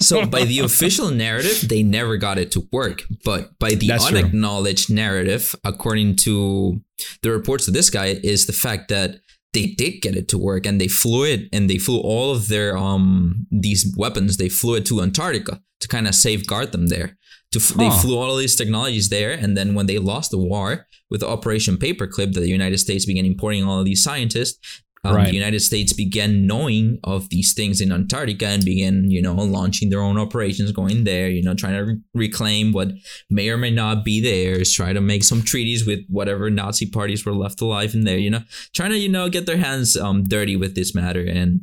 [0.03, 3.03] So by the official narrative, they never got it to work.
[3.23, 4.19] But by the That's true.
[4.19, 6.81] unacknowledged narrative, according to
[7.23, 9.17] the reports of this guy, is the fact that
[9.53, 12.49] they did get it to work and they flew it and they flew all of
[12.49, 17.19] their um these weapons, they flew it to Antarctica to kind of safeguard them there.
[17.53, 20.39] To f- they flew all of these technologies there, and then when they lost the
[20.39, 24.61] war with Operation Paperclip, that the United States began importing all of these scientists,
[25.03, 25.29] um, Right.
[25.29, 29.89] the United States began knowing of these things in Antarctica and began, you know, launching
[29.89, 32.93] their own operations, going there, you know, trying to re- reclaim what
[33.31, 37.25] may or may not be theirs, try to make some treaties with whatever Nazi parties
[37.25, 38.43] were left alive in there, you know,
[38.75, 41.25] trying to, you know, get their hands um, dirty with this matter.
[41.27, 41.63] And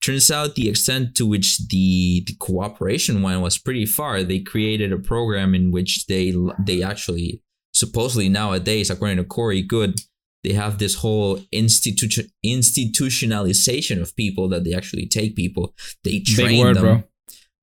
[0.00, 4.22] turns out the extent to which the, the cooperation went was pretty far.
[4.22, 10.00] They created a program in which they they actually supposedly nowadays, according to Corey Goode,
[10.44, 15.74] they have this whole institution institutionalization of people that they actually take people.
[16.04, 16.82] They train Big word, them.
[16.82, 17.02] bro.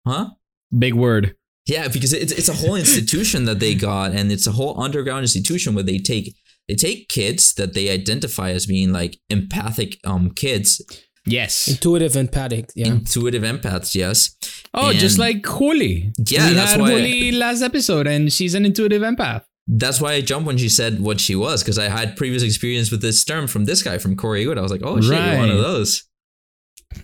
[0.05, 0.29] Huh?
[0.77, 1.35] Big word.
[1.65, 5.23] Yeah, because it's it's a whole institution that they got, and it's a whole underground
[5.23, 6.35] institution where they take
[6.67, 10.81] they take kids that they identify as being like empathic um kids,
[11.25, 11.67] Yes.
[11.67, 12.69] Intuitive empathic.
[12.73, 12.87] Yeah.
[12.87, 14.37] intuitive empaths, yes.
[14.73, 16.13] Oh, just like Juli.
[16.25, 19.43] Yeah, we that's had why- Juli last episode, and she's an intuitive empath.
[19.67, 22.89] That's why I jumped when she said what she was, because I had previous experience
[22.89, 24.57] with this term from this guy from Corey Goode.
[24.57, 26.07] I was like, oh shit, you're one of those.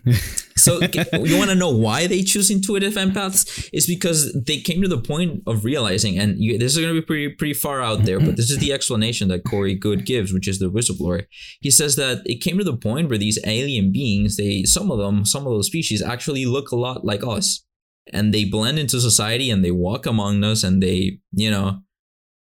[0.56, 3.70] so you want to know why they choose intuitive empaths?
[3.74, 7.02] It's because they came to the point of realizing, and you, this is going to
[7.02, 10.34] be pretty pretty far out there, but this is the explanation that Corey Goode gives,
[10.34, 11.26] which is the whistleblower.
[11.60, 15.00] He says that it came to the point where these alien beings, they some of
[15.00, 17.66] them, some of those species actually look a lot like us,
[18.12, 21.82] and they blend into society and they walk among us, and they you know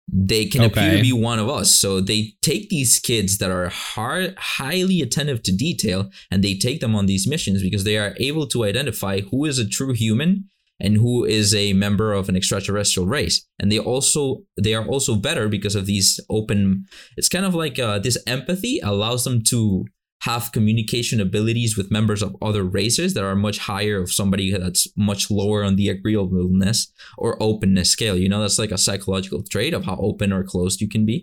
[0.06, 1.70] they can appear to be one of us.
[1.70, 6.80] So they take these kids that are hard, highly attentive to detail and they take
[6.80, 10.50] them on these missions because they are able to identify who is a true human
[10.80, 13.46] and who is a member of an extraterrestrial race.
[13.58, 16.84] And they also they are also better because of these open.
[17.16, 19.86] It's kind of like uh, this empathy allows them to
[20.24, 24.86] have communication abilities with members of other races that are much higher of somebody that's
[24.96, 28.16] much lower on the agreeableness or openness scale.
[28.16, 31.18] You know, that's like a psychological trait of how open or closed you can be.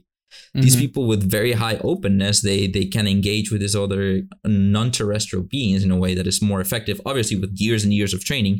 [0.53, 0.79] These Mhm.
[0.79, 5.91] people with very high openness, they they can engage with these other non-terrestrial beings in
[5.91, 7.01] a way that is more effective.
[7.05, 8.55] Obviously, with years and years of training,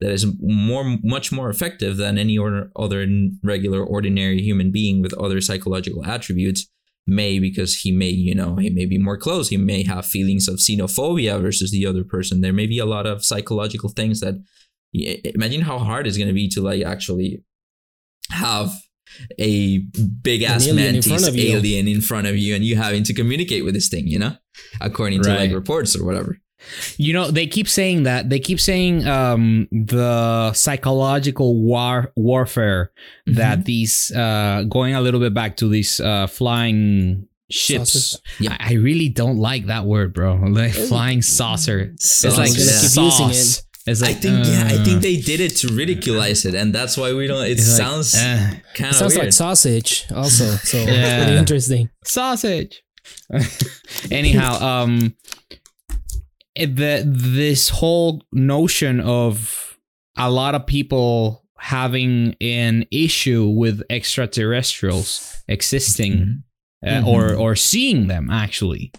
[0.00, 2.36] that is more much more effective than any
[2.84, 3.00] other
[3.42, 6.66] regular ordinary human being with other psychological attributes
[7.06, 9.48] may because he may you know he may be more close.
[9.48, 12.40] He may have feelings of xenophobia versus the other person.
[12.40, 14.34] There may be a lot of psychological things that
[14.92, 17.42] imagine how hard it's going to be to like actually
[18.30, 18.72] have
[19.38, 19.78] a
[20.22, 21.56] big ass An alien in mantis front of you.
[21.56, 24.36] alien in front of you and you having to communicate with this thing you know?
[24.80, 26.38] According to like reports or whatever
[26.96, 28.30] You know, they keep saying that.
[28.30, 32.90] They keep saying um, the psychological war warfare
[33.28, 33.38] Mm-hmm.
[33.38, 37.92] that these uh, going a little bit back to these uh, flying ships.
[37.92, 38.22] Saucers.
[38.38, 38.56] Yeah.
[38.60, 40.34] I, I really don't like that word, bro.
[40.48, 41.94] Like flying saucer.
[41.98, 42.80] so it's like gonna yeah.
[42.80, 43.62] keep using sauce.
[43.86, 46.74] It's I like think yeah, I uh, think they did it to ridiculize it, and
[46.74, 47.44] that's why we don't.
[47.44, 49.24] It it's like, sounds uh, kind of sounds weird.
[49.26, 50.44] like sausage also.
[50.56, 51.24] So Yeah.
[51.24, 51.90] pretty interesting.
[52.04, 52.82] sausage.
[54.10, 55.14] Anyhow, um,
[55.50, 55.60] it-
[56.56, 59.76] the this whole notion of
[60.16, 66.42] a lot of people having an issue with extraterrestrials existing
[66.86, 67.06] uh, Mhm.
[67.06, 68.92] or or seeing them actually.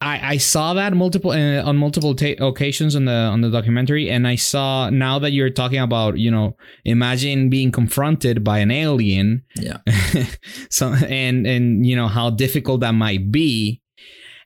[0.00, 4.10] I, I saw that multiple uh, on multiple ta- occasions on the on the documentary,
[4.10, 8.70] and I saw now that you're talking about you know imagine being confronted by an
[8.70, 9.78] alien Yeah.
[10.70, 13.80] so and and you know how difficult that might be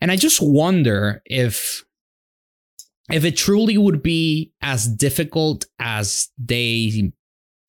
[0.01, 1.85] and i just wonder if
[3.11, 7.13] if it truly would be as difficult as they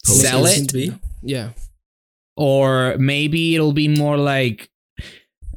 [0.05, 0.91] Pose sell it it to be.
[1.23, 1.49] Yeah.
[2.35, 4.69] or maybe it'll be more like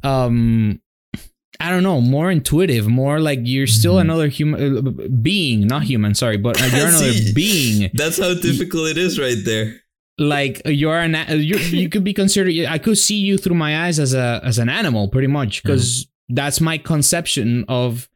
[0.03, 0.79] um
[1.59, 4.01] I don't know, more intuitive, more like you're still Mhm.
[4.01, 7.89] another human uh, being, not human, sorry, but uh, you're another See, being.
[7.93, 9.79] That's how difficult it is, right there.
[10.19, 13.97] like you're an you you could be considered I could see you through my eyes
[13.97, 18.12] as a as an animal pretty much because that's my conception of Who you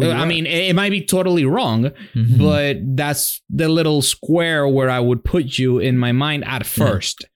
[0.00, 2.38] I mean it, might be totally wrong Mhm.
[2.38, 7.26] but that's the little square where I would put you in my mind at first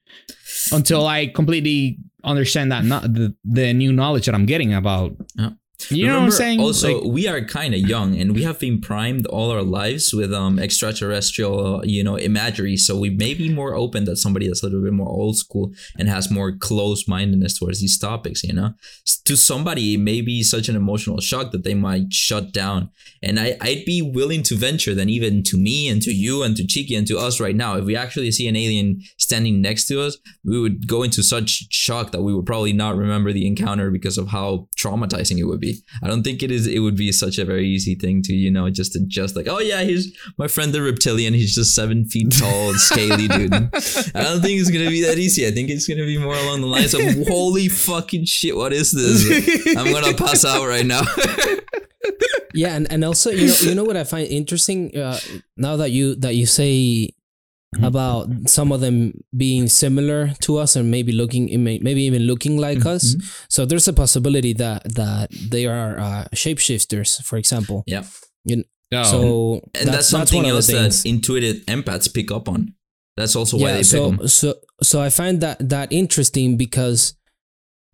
[0.72, 5.50] until I completely understand that not the, the new knowledge that I'm getting about Yeah.
[5.90, 8.42] You know what I'm Remember, saying Also, Like, we are kind of young, and we
[8.42, 12.76] have been primed all our lives with um extraterrestrial, you know, imagery.
[12.76, 15.72] So we may be more open than somebody that's a little bit more old school
[15.98, 18.42] and has more closed mindedness towards these topics.
[18.42, 18.74] You know,
[19.24, 22.90] to somebody, it may be such an emotional shock that they might shut down.
[23.22, 26.56] And I I'd be willing to venture that even to me and to you and
[26.56, 29.86] to Chiqui and to us right now, if we actually see an alien standing next
[29.88, 33.46] to us, we would go into such shock that we would probably not remember the
[33.46, 35.65] encounter because of how traumatizing it would be.
[35.66, 35.82] Be.
[36.02, 36.66] I don't think it is.
[36.66, 39.36] It would be such a very easy thing to you know just adjust.
[39.36, 41.34] Like, oh yeah, he's my friend the reptilian.
[41.34, 43.52] He's just seven feet tall, and scaly dude.
[44.14, 45.46] I don't think it's gonna be that easy.
[45.46, 48.92] I think it's gonna be more along the lines of holy fucking shit, what is
[48.92, 49.76] this?
[49.76, 51.02] I'm gonna pass out right now.
[52.54, 55.18] yeah and, and also you know you know what i find interesting uh,
[55.56, 57.10] now that you that you say
[57.82, 62.84] about some of them being similar to us and maybe looking maybe even looking like
[62.86, 63.16] us
[63.48, 68.04] so there's a possibility that that they are uh, shapeshifters for example yeah.
[68.92, 72.74] Oh, so And that's, something one of the else that intuitive empaths pick up on.
[73.16, 74.28] That's also why yeah they pick so them.
[74.28, 77.16] so so i find that that interesting because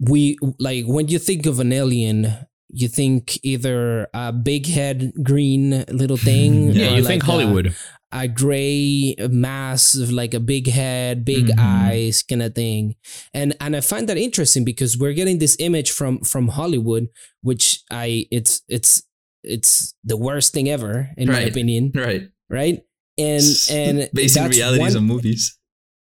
[0.01, 2.35] we like when you think of an alien
[2.71, 7.77] you think either a big head green little thing yeah, you like think Hollywood.
[8.13, 11.59] A gray mass of like a big head, big Mhm.
[11.59, 12.95] eyes kind of thing.
[13.33, 17.09] And and I find that interesting because we're getting this image from from Hollywood,
[17.41, 19.03] which I it's it's
[19.43, 22.29] it's the worst thing ever in my opinion, Right.
[22.51, 22.83] right?
[23.19, 25.59] And and based in that's realities one- of movies.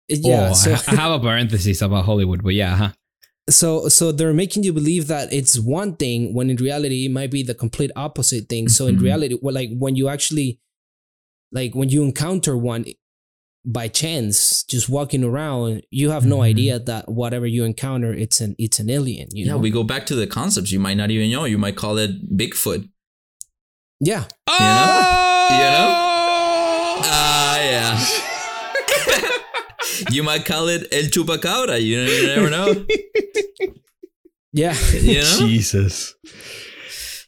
[0.08, 2.92] yeah, oh, so I I have a parenthesis about Hollywood, but yeah, huh?
[3.48, 7.30] so so they're making you believe that it's one thing when in reality it might
[7.30, 8.68] be the complete opposite thing.
[8.68, 9.02] So in Mhm.
[9.02, 10.58] reality, well, like when you actually
[11.54, 12.84] like when you encounter one
[13.66, 16.44] by chance just walking around you have no Mhm.
[16.52, 19.82] idea that whatever you encounter it's an it's an alien you Yeah, know we go
[19.84, 20.70] back to the concepts.
[20.70, 21.44] You might not even know.
[21.46, 22.82] You might call it Bigfoot.
[24.00, 24.56] yeah Oh!
[25.60, 25.88] You know?
[27.06, 27.92] Ah, yeah.
[30.14, 31.80] you might call it El Chupacabra.
[31.80, 32.68] You, you never know.
[34.52, 35.38] yeah You know?
[35.48, 36.14] Jesus.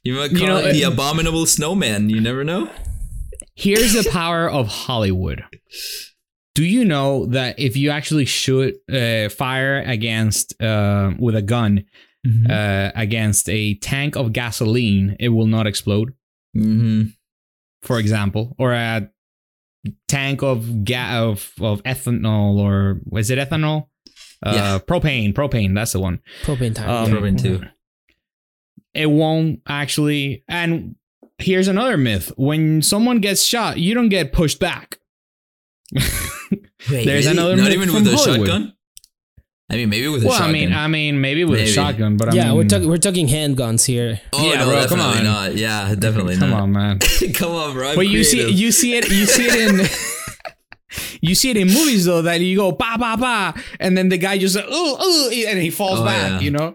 [0.03, 2.11] You might You call know, it the uh, Abominable Snowman.
[2.11, 2.69] You never know.
[3.57, 5.43] Here's the power of Hollywood.
[6.55, 11.85] Do you know that if you actually shoot uh, fire against uh, with a gun
[12.51, 16.13] uh, against a tank of gasoline, it will not explode?
[16.57, 17.09] Mm-hmm.
[17.83, 19.09] For example, or a
[20.09, 23.89] tank of ga- of of ethanol, or is it ethanol?
[24.43, 24.79] Uh, Yeah.
[24.79, 25.75] propane, propane.
[25.75, 26.21] That's the one.
[26.43, 27.21] propane time Um, yeah.
[27.21, 27.61] Propane too.
[28.95, 30.97] it won't actually and
[31.39, 34.99] here's another myth when someone gets shot you don't get pushed back
[36.91, 37.39] Wait, There's really?
[37.39, 38.49] another Not myth even from with a Hollywood.
[38.49, 38.73] shotgun.
[39.69, 40.51] I mean, maybe with a well shotgun.
[40.51, 41.71] i mean i mean maybe with Maybe.
[41.71, 44.67] a shotgun but i yeah mean we're talking we're talking handguns here oh yeah, no,
[44.67, 45.25] bro, come definitely on.
[45.25, 45.57] not.
[45.57, 46.61] Yeah, definitely come not.
[46.63, 46.99] on man
[47.35, 47.89] come on, bro.
[47.91, 48.59] I'm but you see creative.
[48.61, 49.87] you see it you see it in
[51.21, 54.19] you see it in movies though that you go ba ba ba and then the
[54.19, 56.41] guy just like, oh oh and he falls Oh, back yeah.
[56.41, 56.75] you know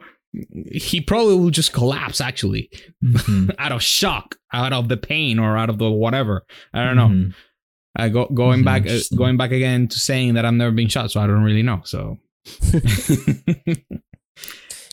[0.72, 2.70] he probably will just collapse actually
[3.04, 3.54] Mhm.
[3.60, 7.10] out of shock out of the pain or out of the whatever i don't know
[7.10, 7.34] Mhm.
[8.00, 10.88] Uh, go, going Mhm, back, uh, going back again to saying that I've never been
[10.88, 11.82] shot, so I don't really know.
[11.84, 12.20] So,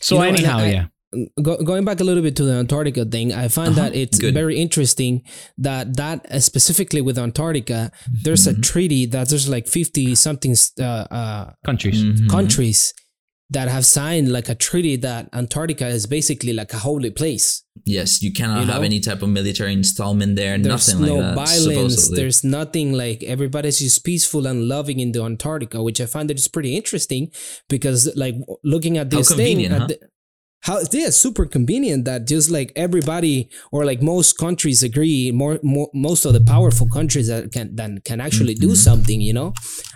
[0.00, 0.86] so You know, anyhow, I- yeah,
[1.40, 3.82] Go, going back a little bit to the Antarctica thing, I find Uh-huh.
[3.88, 4.34] that it's Good.
[4.34, 5.22] very interesting
[5.56, 7.90] that that uh, specifically with Antarctica,
[8.24, 8.62] there's a Mhm.
[8.62, 12.02] treaty that there's like fifty something uh, uh, countries.
[12.28, 12.92] Countries
[13.50, 17.62] that have signed like a treaty that Antarctica is basically like a holy place.
[17.86, 18.84] Yes, you cannot You have know?
[18.86, 20.58] any type of military installment there.
[20.58, 21.34] There's nothing no like that.
[21.34, 21.64] violence.
[21.64, 22.16] supposedly.
[22.16, 26.36] There's nothing like everybody's just peaceful and loving in the Antarctica, which I find that
[26.38, 27.30] is pretty interesting
[27.68, 28.34] because like
[28.64, 29.86] looking at this thing, convenient, at huh?
[29.86, 30.00] the-
[30.62, 35.88] how yeah, super convenient that just like everybody or like most countries agree, more, more
[35.94, 38.76] most of the powerful countries that can that can actually do Mhm.
[38.76, 39.52] something, you know,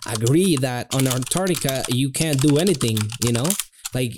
[0.06, 3.46] agree that on Antarctica you can't do anything, you know,
[3.94, 4.12] like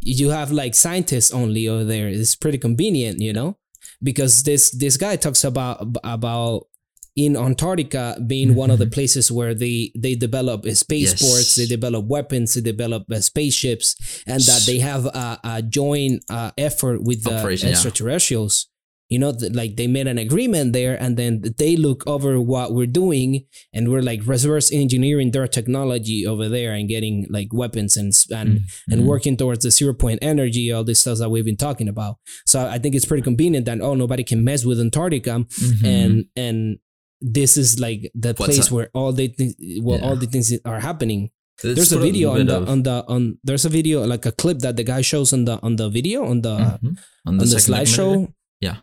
[0.00, 2.08] you have like scientists only over there.
[2.08, 3.56] It's pretty convenient, you know,
[4.02, 6.66] because this this guy talks about about
[7.14, 11.56] in Antarctica being one of the places where they they develop uh, spaceports, Yes.
[11.56, 16.50] they develop weapons, they develop uh, spaceships, and that they have a, a joint uh,
[16.56, 17.74] effort with the Operation, yeah.
[17.74, 18.68] extraterrestrials.
[19.10, 22.72] You know, th- like they made an agreement there, and then they look over what
[22.72, 23.44] we're doing,
[23.74, 28.60] and we're like reverse engineering their technology over there and getting like weapons and and
[28.90, 29.04] and Mhm.
[29.04, 32.16] working towards the zero point energy, all this stuff that we've been talking about.
[32.46, 35.84] So I think it's pretty convenient that oh nobody can mess with Antarctica, Mhm.
[35.84, 36.78] and and
[37.22, 38.72] this is like the What's place up?
[38.72, 40.04] where all the thi- well, Yeah.
[40.06, 41.30] all the things are happening.
[41.62, 44.58] There's a video on the of- on the on there's a video like a clip
[44.66, 46.98] that the guy shows on the on the video on the Mhm.
[47.26, 48.32] on on the slideshow.
[48.60, 48.78] Yeah.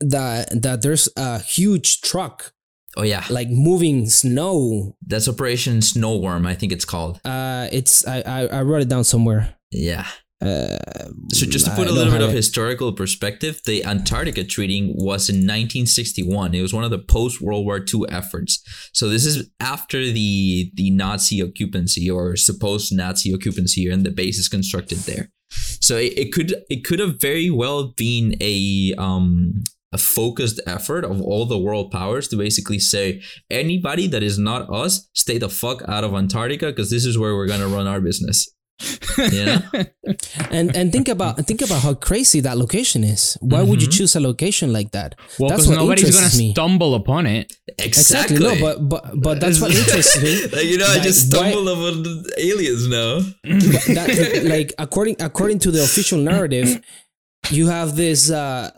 [0.00, 2.54] That that there's a huge truck
[2.96, 4.96] Oh yeah, like moving snow.
[5.06, 6.46] that's Operation Snowworm.
[6.46, 7.20] I think it's called.
[7.24, 9.54] Uh, it's I I, I wrote it down somewhere.
[9.70, 10.06] Yeah.
[10.40, 10.78] Uh,
[11.32, 12.36] So just to put a little bit of it.
[12.36, 16.54] historical perspective, the Antarctica Treaty was in 1961.
[16.54, 18.62] It was one of the post World War II efforts.
[18.92, 24.38] So this is after the the Nazi occupancy or supposed Nazi occupancy, and the base
[24.38, 25.30] is constructed there.
[25.80, 29.62] So it, it could it could have very well been a um
[29.92, 34.68] a focused effort of all the world powers to basically say anybody that is not
[34.70, 38.00] us, stay the fuck out of Antarctica because this is where we're gonna run our
[38.00, 38.46] business.
[39.18, 39.60] Yeah.
[40.50, 43.36] and and think about think about how crazy that location is.
[43.40, 43.96] Why would you Mhm.
[43.98, 45.14] choose a location like that?
[45.38, 46.52] Well, That's because what nobody's gonna interests me.
[46.52, 47.52] stumble upon it.
[47.78, 48.36] exactly.
[48.36, 48.38] Exactly.
[48.38, 50.46] No, but but but that's what interests me.
[50.46, 53.12] like, you know, I Like, just why- stumbled upon the aliens now.
[53.94, 56.80] that like according according to the official narrative,
[57.50, 58.70] you have this uh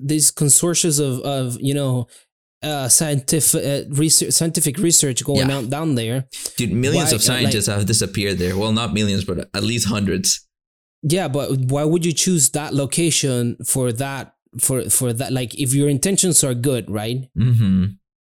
[0.00, 2.06] these consortiums of of you know
[2.62, 5.56] uh scientific uh, research scientific research going Yeah.
[5.58, 6.26] out down there.
[6.56, 8.56] Dude, millions Why- of scientists have disappeared there.
[8.58, 10.46] Well, not millions, but at least hundreds.
[11.02, 15.72] Yeah, but why would you choose that location for that for for that like if
[15.72, 17.28] your intentions are good, right?
[17.38, 17.84] Mm-hmm.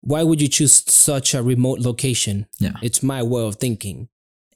[0.02, 2.48] Why would you choose such a remote location?
[2.60, 2.74] Yeah.
[2.82, 4.08] It's my way of thinking.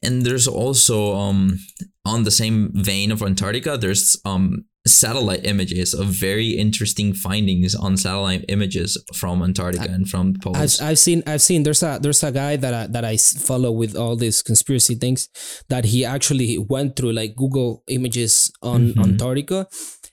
[0.01, 1.59] And there's also um
[2.05, 7.97] on the same vein of Antarctica, there's um satellite images of very interesting findings on
[7.97, 10.79] satellite images from Antarctica and from the poles.
[10.79, 13.71] I've, I've seen I've seen there's a there's a guy that I, that I follow
[13.71, 15.27] with all these conspiracy things
[15.69, 19.03] that he actually went through like Google images on Mhm.
[19.03, 19.67] Antarctica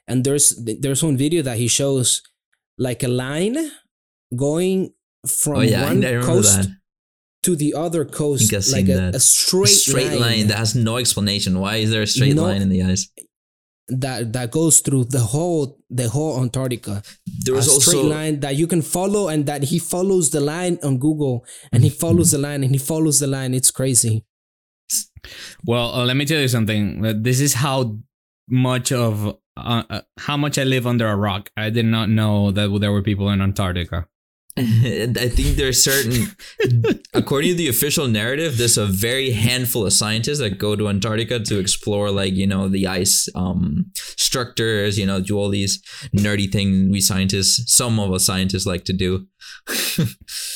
[0.08, 2.22] and there's there's one video that he shows
[2.76, 3.56] like a line
[4.36, 4.90] going
[5.26, 6.68] from oh yeah, one coast that.
[7.44, 10.48] to the other coast like a, a straight, A straight line.
[10.48, 11.58] that has no explanation.
[11.60, 12.42] Why is there a straight No.
[12.42, 13.08] line in the ice?
[13.88, 17.02] That that goes through the whole the whole Antarctica
[17.44, 20.40] There a was straight also line that you can follow and that he follows the
[20.40, 24.24] line on Google and he follows the line and he follows the line it's crazy
[25.64, 27.04] Well, uh, let me tell you something.
[27.04, 27.98] Uh, This is how
[28.48, 29.26] much of
[29.56, 31.50] uh, uh, how much I live under a rock.
[31.56, 34.06] I did not know that there were people in Antarctica.
[34.58, 36.34] I think there's certain,
[37.12, 41.40] according to the official narrative, there's a very handful of scientists that go to Antarctica
[41.40, 44.98] to explore, like you know, the ice um, structures.
[44.98, 45.82] You know, do all these
[46.16, 49.26] nerdy things we scientists, some of us scientists, like to do.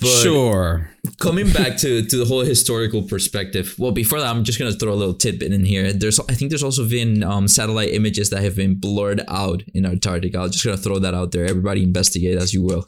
[0.00, 0.90] But sure.
[1.18, 3.74] coming back to to the whole historical perspective.
[3.78, 5.92] Well, before that, I'm just gonna throw a little tidbit in here.
[5.92, 9.84] There's, I think, there's also been um, satellite images that have been blurred out in
[9.84, 10.38] Antarctica.
[10.38, 11.46] I'm just gonna throw that out there.
[11.46, 12.86] Everybody investigate as you will.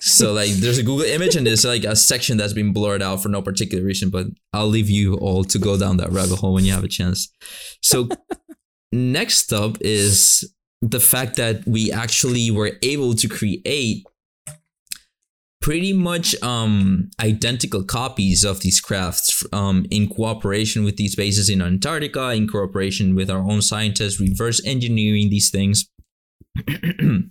[0.00, 3.22] So like, there's a Google image and there's like a section that's been blurred out
[3.22, 4.10] for no particular reason.
[4.10, 6.88] But I'll leave you all to go down that rabbit hole when you have a
[6.88, 7.32] chance.
[7.82, 8.08] So
[8.92, 14.04] next up is the fact that we actually were able to create
[15.62, 21.62] pretty much um identical copies of these crafts um in cooperation with these bases in
[21.62, 25.88] Antarctica in cooperation with our own scientists reverse engineering these things.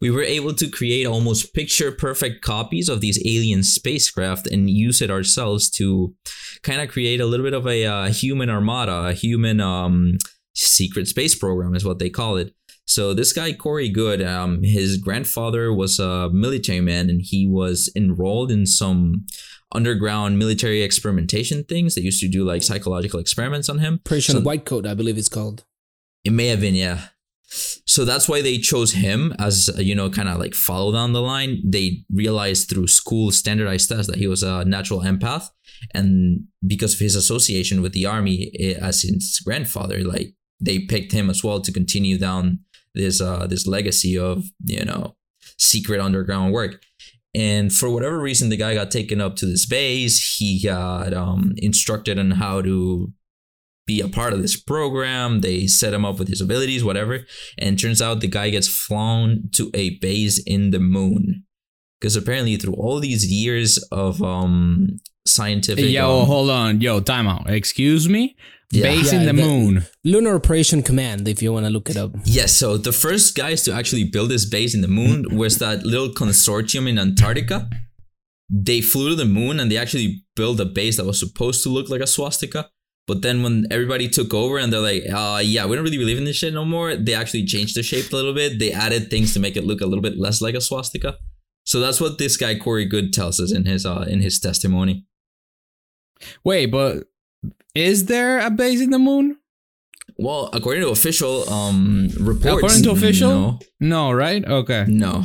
[0.00, 5.00] We were able to create almost picture perfect copies of these alien spacecraft and use
[5.00, 6.14] it ourselves to
[6.62, 10.18] kind of create a little bit of a uh, human armada a human um
[10.54, 12.54] secret space program is what they call it
[12.86, 17.90] so this guy Corey Goode, um, his grandfather was a military man, and he was
[17.96, 19.26] enrolled in some
[19.72, 21.94] underground military experimentation things.
[21.94, 24.00] They used to do like psychological experiments on him.
[24.06, 25.64] Operation So- White Coat I believe it's called
[26.24, 27.08] It may have been, yeah.
[27.48, 31.22] So that's why they chose him as you know, kind of like follow down the
[31.22, 31.62] line.
[31.64, 35.50] They realized through school standardized tests that he was a natural empath,
[35.94, 41.12] and because of his association with the army eh, as his grandfather, like they picked
[41.12, 42.60] him as well to continue down
[42.96, 45.14] this uh this legacy of you know
[45.58, 46.82] secret underground work.
[47.34, 50.38] And for whatever reason, the guy got taken up to this base.
[50.38, 53.12] He got um, instructed on how to
[53.86, 55.42] be a part of this program.
[55.42, 57.26] They set him up with his abilities, whatever.
[57.58, 61.44] And turns out the guy gets flown to a base in the moon.
[62.00, 65.90] Because apparently, through all these years of um, scientific.
[65.90, 66.80] Yo, um, hold on.
[66.80, 67.50] Yo, time out.
[67.50, 68.36] Excuse me?
[68.72, 68.82] Yeah.
[68.82, 69.86] Base Yeah, in the, the- moon.
[70.04, 73.62] Lunar Operation Command if you want to look it up Yes, so the first guys
[73.64, 77.68] to actually build this base in the moon was that little consortium in Antarctica.
[78.50, 81.68] They flew to the moon and they actually built a base that was supposed to
[81.68, 82.68] look like a swastika.
[83.06, 86.18] But then when everybody took over and they're like, uh, yeah, we don't really believe
[86.18, 88.58] in this shit no more, they actually changed the shape a little bit.
[88.58, 91.16] They added things to make it look a little bit less like a swastika.
[91.64, 95.04] So that's what this guy Corey Goode tells us in his uh, in his testimony.
[96.44, 97.04] Wait, but
[97.74, 99.38] is there a base in the moon?
[100.18, 103.30] Well, according to official um reports, According to official?
[103.30, 104.44] no, No, right?
[104.44, 104.84] Okay.
[104.88, 105.24] no,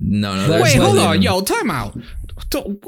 [0.00, 0.62] no, no.
[0.62, 1.22] Wait, hold on.
[1.22, 1.96] Yo, time out.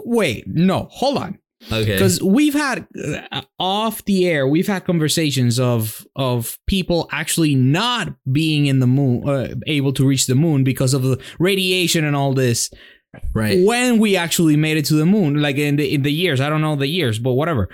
[0.05, 1.39] Wait, no, hold on.
[1.72, 1.95] Okay.
[1.95, 2.87] because we've had
[3.33, 8.87] uh, off the air we've had conversations of of people actually not being in the
[8.87, 12.70] moon uh, able to reach the moon because of the radiation and all this
[13.35, 13.64] right.
[13.66, 16.49] when we actually made it to the moon like in the in the years i
[16.49, 17.68] don't know the years but whatever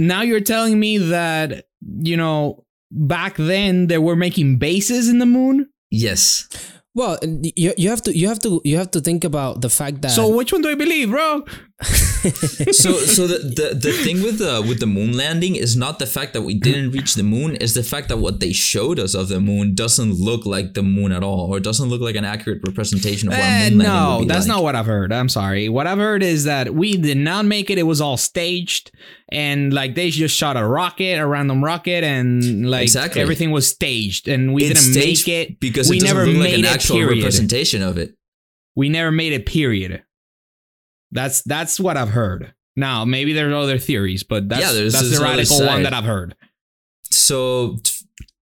[0.00, 5.26] now you're telling me that you know back then they were making bases in the
[5.26, 5.68] moon.
[5.90, 6.48] Yes.
[6.94, 10.02] Well, you, you have to you have to you have to think about the fact
[10.02, 11.44] that So which one do I believe, bro?
[11.82, 16.06] So so the, the the thing with the with the moon landing is not the
[16.06, 19.14] fact that we didn't reach the moon is the fact that what they showed us
[19.14, 22.24] of the moon doesn't look like the moon at all or doesn't look like an
[22.24, 24.56] accurate representation of what a Eh, moon landing no, would be that's like.
[24.56, 25.12] not what I've heard.
[25.12, 25.68] I'm sorry.
[25.70, 27.78] What I've heard is that we did not make it.
[27.78, 28.90] It was all staged,
[29.32, 33.22] and like they just shot a rocket, a random rocket, and like Exactly.
[33.22, 36.36] everything was staged, and we It's didn't make it because we it doesn't never look
[36.42, 37.18] like made an actual period.
[37.18, 38.14] representation of it.
[38.76, 39.46] We never made it.
[39.46, 40.02] Period.
[41.12, 42.54] That's that's what I've heard.
[42.76, 46.36] Now maybe there's other theories, but that's Yeah, that's the radical one that I've heard.
[47.10, 47.78] So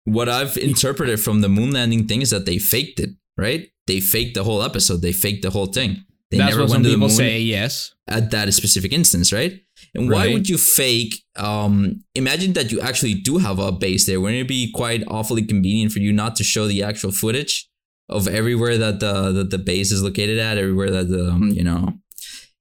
[0.06, 3.70] what I've interpreted from the moon landing thing is that they faked it, right?
[3.88, 5.02] They faked the whole episode.
[5.02, 6.06] They faked the whole thing.
[6.30, 7.40] They that's never went to the moon say.
[7.40, 7.94] Yes.
[8.08, 9.62] at that specific instance, right?
[9.94, 10.34] And why Right.
[10.34, 11.24] would you fake?
[11.36, 14.22] Um, imagine that you actually do have a base there.
[14.22, 17.68] Wouldn't it be quite awfully convenient for you not to show the actual footage
[18.08, 21.64] of everywhere that the that the base is located at, everywhere that the um, you
[21.64, 21.94] know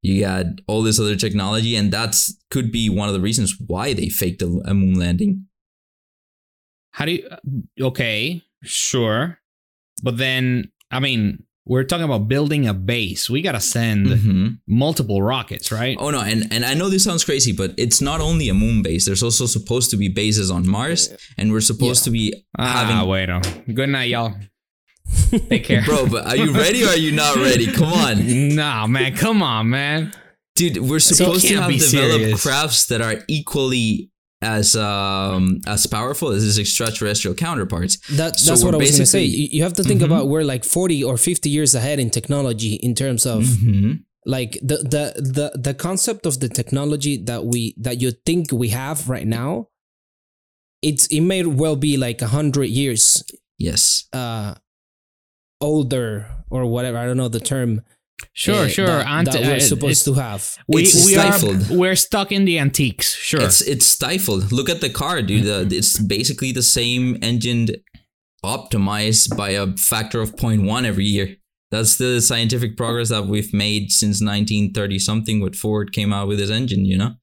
[0.03, 3.93] you got all this other technology, and that's could be one of the reasons why
[3.95, 5.47] they faked a, a moon landing.
[6.93, 7.29] How do you?
[7.81, 9.39] Okay, sure,
[10.03, 13.31] but then I mean, we're talking about building a base.
[13.31, 14.59] We gotta send Mhm.
[14.67, 15.97] multiple rockets, right?
[16.01, 18.83] Oh no, and and I know this sounds crazy, but it's not only a moon
[18.83, 19.05] base.
[19.05, 23.09] There's also supposed to be bases on Mars, and we're supposed to be ah, having.
[23.09, 23.43] wait on.
[23.73, 24.35] Good night, y'all.
[25.49, 27.67] Take care, Bro, but are you ready or are you not ready?
[27.73, 28.55] Come on.
[28.57, 30.13] nah, man, come on, man.
[30.57, 32.43] Dude, we're supposed to can't have be developed serious.
[32.43, 34.11] crafts that are equally
[34.43, 37.99] as um as powerful as his extraterrestrial counterparts.
[38.17, 39.21] That, So that's what we're I was going to say.
[39.27, 40.07] basically- You, you have to think Mhm.
[40.07, 44.01] about we're like 40 or 50 years ahead in technology in terms of Mhm.
[44.27, 48.69] like the, the the the concept of the technology that we that you think we
[48.71, 49.69] have right now
[50.83, 53.23] it's it may well be like a hundred years
[53.59, 54.05] Yes.
[54.13, 54.55] uh
[55.61, 57.83] older or whatever i don't know the term
[58.35, 58.87] Sure, uh, sure.
[58.87, 62.45] that, Ante- that we're uh, supposed to have We It's we are we're stuck in
[62.45, 63.15] the antiques.
[63.15, 63.41] Sure.
[63.41, 64.53] It's it's stifled.
[64.53, 65.45] Look at the car, dude.
[65.45, 67.69] The, it's basically the same engine
[68.45, 71.37] optimized by a factor of 0.1 every year.
[71.71, 76.41] That's the scientific progress that we've made since 1930 something when Ford came out with
[76.41, 77.15] his engine, you know?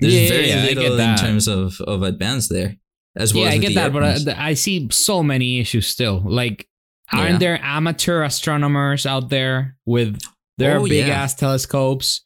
[0.00, 2.76] There's Yeah, very yeah, little in terms of, of advance there.
[3.14, 4.36] As well yeah, as I get the that, but.
[4.38, 6.20] I, I see so many issues still.
[6.24, 6.66] Like,
[7.12, 7.38] aren't Yeah.
[7.38, 10.20] there amateur astronomers out there with
[10.58, 11.22] their Oh, big yeah.
[11.22, 12.22] ass telescopes?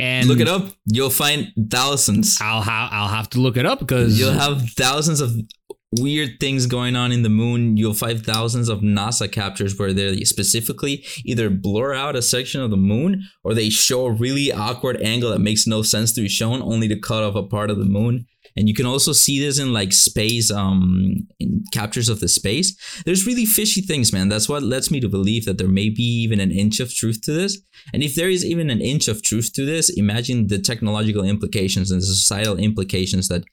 [0.00, 0.72] And Look it up.
[0.86, 2.38] You'll find thousands.
[2.40, 5.34] I'll ha- I'll have to look it up because You'll have thousands of
[5.98, 7.76] weird things going on in the moon.
[7.76, 12.70] You'll find thousands of NASA captures where they specifically either blur out a section of
[12.70, 16.28] the moon or they show a really awkward angle that makes no sense to be
[16.28, 18.26] shown, only to cut off a part of the moon.
[18.56, 22.76] And you can also see this in like space, um, in captures of the space.
[23.04, 24.28] There's really fishy things, man.
[24.28, 27.20] That's what lets me to believe that there may be even an inch of truth
[27.22, 27.60] to this.
[27.92, 31.90] And if there is even an inch of truth to this, imagine the technological implications
[31.90, 33.44] and the societal implications that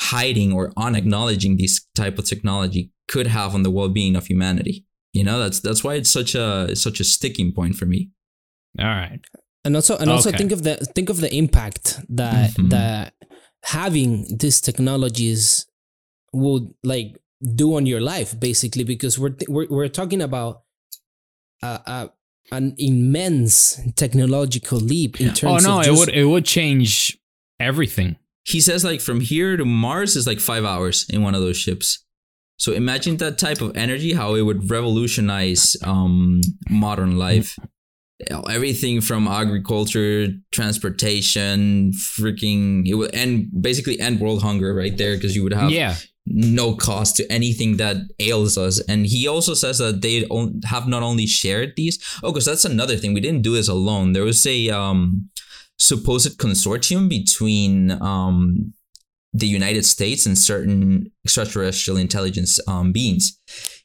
[0.00, 4.84] hiding or unacknowledging this type of technology could have on the well-being of humanity.
[5.12, 8.10] You know, that's that's why it's such a such a sticking point for me.
[8.78, 9.20] all right.
[9.64, 10.38] and also and also Okay.
[10.38, 12.70] think of the think of the impact that Mhm.
[12.70, 13.12] that
[13.64, 15.66] having these technologies
[16.32, 17.18] would like
[17.54, 20.62] do on your life basically because we're we're, we're talking about
[21.62, 22.08] uh, uh,
[22.52, 25.44] an immense technological leap in terms.
[25.44, 27.18] Oh terms no, of it just, would it would change
[27.58, 28.16] everything.
[28.44, 31.56] He says like from here to Mars is like 5 hours in one of those
[31.56, 32.04] ships.
[32.58, 37.58] So imagine that type of energy how it would revolutionize um modern life.
[38.48, 45.34] Everything from agriculture, transportation, freaking it would end basically end world hunger right there because
[45.34, 45.96] you would have yeah.
[46.26, 48.80] no cost to anything that ails us.
[48.88, 50.26] And he also says that they
[50.66, 51.98] have not only shared these.
[52.22, 53.14] Oh, because that's another thing.
[53.14, 54.12] We didn't do this alone.
[54.12, 55.30] There was a um,
[55.78, 58.74] supposed consortium between um,
[59.32, 63.38] the United States and certain extraterrestrial intelligence um, beings.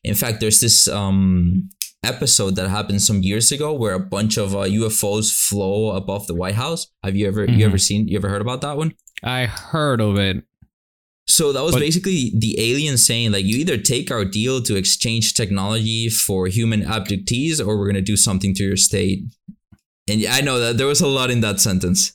[0.04, 1.70] In fact, there's this um,
[2.06, 6.36] episode that happened some years ago where a bunch of uh, UFOs flow above the
[6.36, 6.88] White House.
[7.04, 7.58] Have you ever Mhm.
[7.58, 8.94] you ever seen you ever heard about that one?
[9.24, 10.44] I heard of it.
[11.28, 14.76] So that was But- basically the alien saying like you either take our deal to
[14.76, 19.24] exchange technology for human abductees or we're gonna do something to your state.
[20.08, 22.14] And I know that there was a lot in that sentence.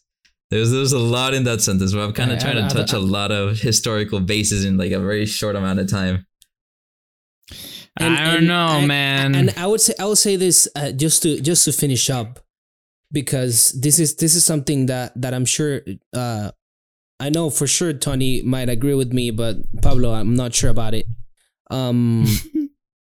[0.51, 2.99] There's there's a lot in that sentence, but I'm kind of trying to touch I-
[2.99, 6.26] a lot of historical bases in like a very short amount of time.
[7.99, 9.34] And- I don't and know, I- man.
[9.34, 12.41] and I would say I would say this uh, just to just to finish up
[13.12, 15.82] because this is this is something that that I'm sure
[16.14, 16.53] uh,
[17.18, 20.95] I know for sure Tony might agree with me, but Pablo, I'm not sure about
[20.95, 21.07] it.
[21.70, 22.24] Um,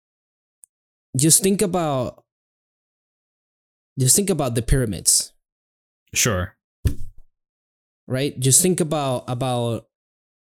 [1.16, 2.24] just think about,
[3.98, 5.32] just think about the pyramids,
[6.14, 6.56] Sure.
[8.06, 8.38] right?
[8.40, 9.86] Just think about about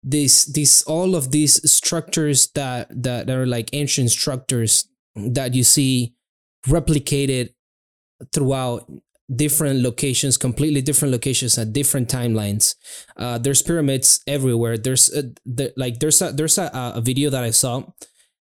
[0.07, 6.15] this these all of these structures that that are like ancient structures that you see
[6.69, 7.51] replicated
[8.33, 8.89] throughout
[9.35, 12.77] different locations completely different locations at different timelines.
[13.17, 14.79] Uh there's pyramids everywhere.
[14.79, 17.83] There's a, the, like there's a there's a, a video that i saw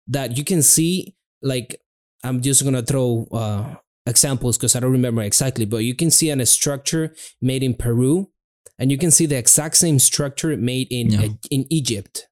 [0.08, 1.80] that you can see like
[2.24, 3.76] i'm just gonna throw uh
[4.08, 8.28] examples because i don't remember exactly but you can see a structure made in peru
[8.82, 11.28] and you can see the exact same structure made in Yeah.
[11.52, 12.28] in egypt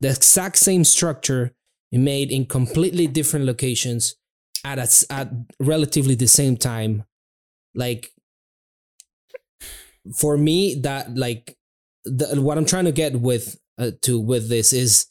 [0.00, 1.54] the exact same structure
[1.92, 4.16] made in completely different locations
[4.64, 5.30] at a at
[5.60, 7.04] relatively the same time
[7.74, 8.10] like
[10.18, 11.56] for me that like
[12.04, 15.06] the, what i'm trying to get with uh, to with this is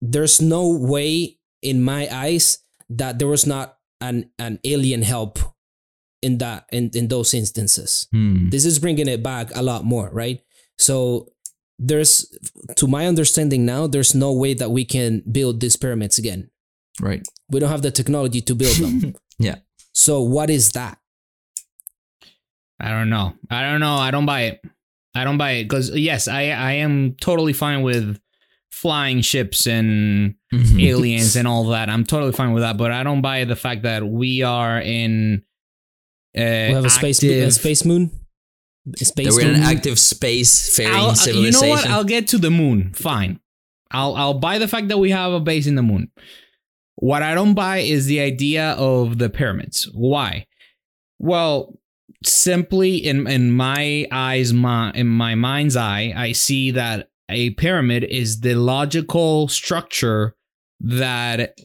[0.00, 2.58] there's no way in my eyes
[2.88, 5.38] that there was not an an alien help
[6.24, 8.48] in that in, in those instances Hmm.
[8.50, 10.40] this is bringing it back a lot more right
[10.78, 11.28] so
[11.78, 12.12] there's
[12.76, 16.50] to my understanding now there's no way that we can build these pyramids again
[17.00, 17.22] Right.
[17.50, 19.56] we don't have the technology to build them Yeah.
[19.92, 20.98] so what is that
[22.80, 23.34] I don't know.
[23.50, 23.94] I don't know.
[23.94, 24.60] I don't buy it.
[25.14, 28.18] I don't buy it because yes, I I am totally fine with
[28.72, 30.82] flying ships and Mhm.
[30.82, 31.88] aliens and all that.
[31.88, 35.42] I'm totally fine with that, but I don't buy the fact that we are in.
[36.36, 38.10] Uh, we have a space a space moon
[38.86, 41.86] a That space we're moon an active space faring I'll- uh, you know what?
[41.86, 42.92] I'll get to the moon.
[42.94, 43.40] Fine.
[43.90, 46.10] I'll I'll buy the fact that we have a base in the moon.
[46.96, 49.88] What I don't buy is the idea of the pyramids.
[49.92, 50.46] Why?
[51.18, 51.78] Well,
[52.24, 58.04] simply in in my eyes, my in my mind's eye, I see that a pyramid
[58.04, 60.34] is the logical structure
[60.80, 61.56] that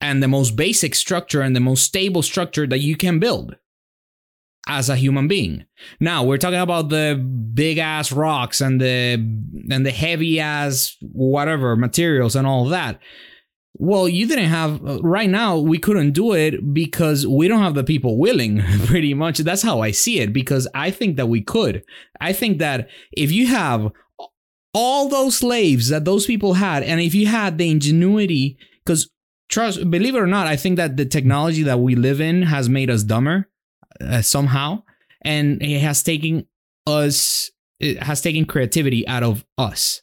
[0.00, 3.56] and the most basic structure and the most stable structure that you can build
[4.68, 5.64] as a human being.
[5.98, 7.16] Now we're talking about the
[7.54, 9.14] big ass rocks and the
[9.70, 13.00] and the heavy ass whatever materials and all that.
[13.80, 15.56] Well, you didn't have uh, right now.
[15.58, 18.60] We couldn't do it because we don't have the people willing.
[18.86, 20.32] Pretty much, that's how I see it.
[20.32, 21.84] Because I think that we could.
[22.20, 23.92] I think that if you have
[24.74, 29.10] all those slaves that those people had, and if you had the ingenuity, because
[29.48, 32.68] trust, believe it or not, I think that the technology that we live in has
[32.68, 33.48] made us dumber
[34.00, 34.82] uh, somehow,
[35.22, 36.46] and it has taken
[36.86, 40.02] us, it has taken creativity out of us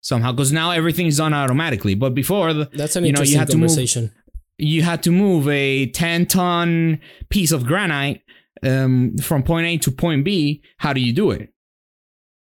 [0.00, 0.32] somehow.
[0.32, 3.38] Because now everything is done automatically, but before the, that's an you know, you interesting
[3.38, 4.12] had to move- conversation
[4.58, 8.22] you had to move a 10 ton piece of granite
[8.62, 10.62] um, from point A to point B.
[10.78, 11.52] How do you do it?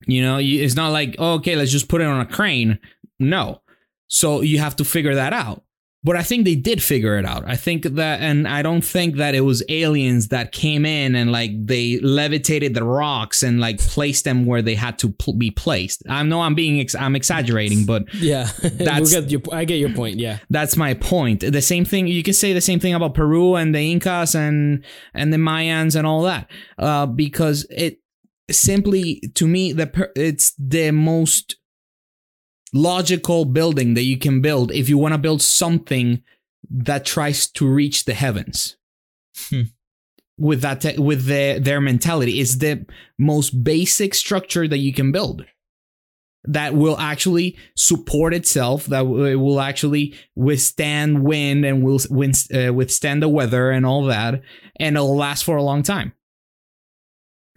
[0.06, 2.78] You know, you, it's not like, oh, okay, let's just put it on a crane.
[3.18, 3.62] No.
[4.06, 5.64] So you have to figure that out.
[6.04, 7.44] But I think they did figure it out.
[7.46, 11.32] I think that, and I don't think that it was aliens that came in and
[11.32, 15.50] like they levitated the rocks and like placed them where they had to pl- be
[15.50, 16.02] placed.
[16.08, 19.76] I know I'm being, ex- I'm exaggerating, but yeah That's- we get your, i get
[19.76, 21.40] your point yeah that's my point.
[21.40, 24.84] The same thing you can say the same thing about Peru and the Incas and
[25.14, 27.98] and the Mayans and all that, uh, because it
[28.50, 31.56] simply to me the per- it's the most
[32.74, 36.22] logical building that you can build if you want to build something
[36.68, 38.76] that tries to reach the heavens.
[39.48, 39.62] Hmm.
[40.36, 42.84] With that, te- with their their mentality, it's the
[43.18, 45.46] most basic structure that you can build
[46.46, 52.72] that will actually support itself that w- will actually withstand wind and will win- uh,
[52.72, 54.42] withstand the weather and all that
[54.76, 56.12] and it'll last for a long time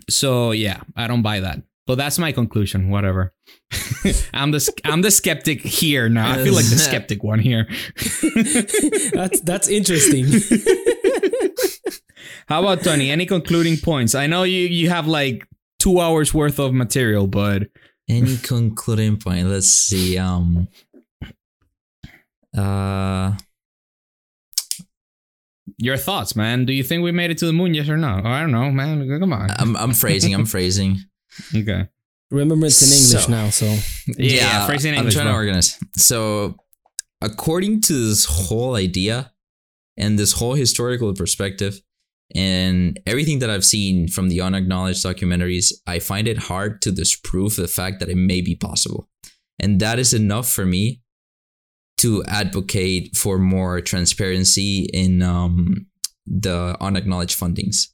[0.09, 3.33] so yeah i don't buy that but that's my conclusion whatever
[4.33, 7.67] i'm the i'm the skeptic here now i feel like the skeptic one here
[9.13, 10.25] that's that's interesting
[12.47, 15.47] how about tony any concluding points i know you you have like
[15.79, 17.63] two hours worth of material but
[18.09, 19.47] Any concluding point?
[19.49, 20.17] Let's see.
[20.17, 20.69] Um.
[22.57, 23.33] Uh.
[25.77, 28.21] your thoughts man do you think we made it to the moon yes or no
[28.23, 30.33] oh, i don't know man come on I'm I'm phrasing.
[30.33, 30.97] I'm phrasing.
[31.55, 31.87] Okay
[32.31, 33.65] remember it's in english So- now so
[34.17, 35.77] Yeah, yeah, phrase in English, I'm trying to organize.
[35.95, 36.55] So,
[37.21, 39.31] according to this whole idea
[39.97, 41.81] and this whole historical perspective
[42.35, 47.55] and everything that I've seen from the unacknowledged documentaries, I find it hard to disprove
[47.55, 49.09] the fact that it may be possible.
[49.59, 51.01] And that is enough for me
[51.97, 55.87] to advocate for more transparency in um,
[56.25, 57.87] the unacknowledged fundings.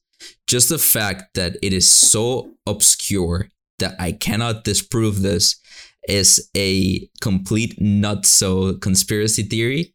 [0.48, 5.60] Just the fact that it is so obscure that I cannot disprove this
[6.08, 9.94] is a complete nut so conspiracy theory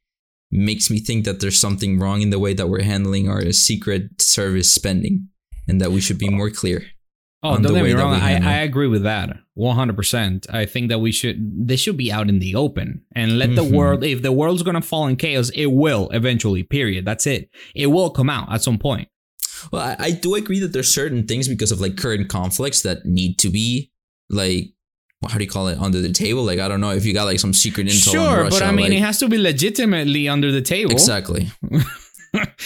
[0.50, 4.20] makes me think that there's something wrong in the way that we're handling our secret
[4.20, 5.28] service spending
[5.68, 6.86] and that we should be more clear.
[7.42, 8.14] Oh, on don't get me wrong.
[8.14, 8.34] I.
[8.36, 10.46] I agree with that 100%.
[10.52, 13.62] I think that we should, this should be out in the open and let the
[13.62, 13.72] Mhm.
[13.72, 17.04] world, if the world's going to fall in chaos, it will eventually, period.
[17.04, 17.48] That's it.
[17.76, 19.08] It will come out at some point.
[19.72, 23.04] Well, I, I do agree that there's certain things because of like current conflicts that
[23.04, 23.90] need to be
[24.30, 24.72] like
[25.28, 26.44] how do you call it under the table?
[26.44, 28.08] Like I don't know if you got like some secret intel.
[28.08, 30.92] on Sure, Russia, but I mean, like- it has to be legitimately under the table.
[30.92, 31.48] exactly.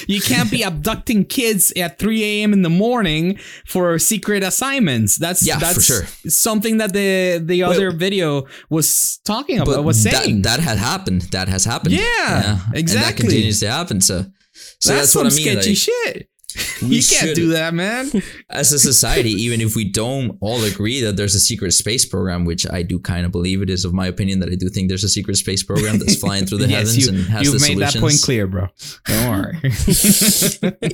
[0.08, 2.52] You can't be abducting kids at 3 a.m.
[2.52, 5.16] in the morning for secret assignments.
[5.16, 6.02] That's Yeah, for sure.
[6.26, 9.84] something that the the other video was talking about.
[9.84, 11.22] Was that, saying that had happened.
[11.30, 11.94] That has happened.
[11.94, 12.80] Yeah, exactly.
[12.80, 14.00] And that continues to happen.
[14.00, 15.46] So, so that's, that's, some what I mean.
[15.46, 16.28] sketchy like, shit.
[16.82, 18.10] we You can't should- do that, man.
[18.50, 22.44] as a society, even if we don't all agree that there's a secret space program,
[22.44, 24.88] which I do kind of believe it is of my opinion that I do think
[24.88, 27.54] there's a secret space program that's flying through the yes, heavens you, and has you've
[27.54, 27.94] the made solutions.
[27.94, 28.68] that point clear, bro.
[29.06, 29.56] Don't worry.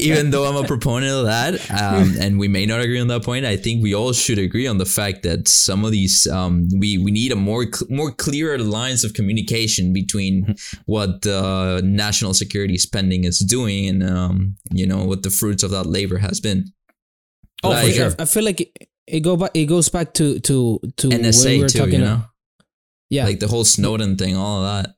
[0.01, 3.25] even though I'm a proponent of that, um, and we may not agree on that
[3.25, 6.69] point, I think we all should agree on the fact that some of these um,
[6.79, 10.55] we we need a more cl- more clearer lines of communication between
[10.87, 15.71] what the national security spending is doing and um, you know what the fruits of
[15.73, 16.67] that labor has been.
[17.65, 18.15] Oh, for sure.
[18.19, 18.71] I feel like it,
[19.07, 19.51] it go back.
[19.55, 21.95] It goes back to to to when NSA we were too, talking.
[21.95, 22.23] you know,
[23.11, 24.95] yeah, like the whole Snowden thing, all of that.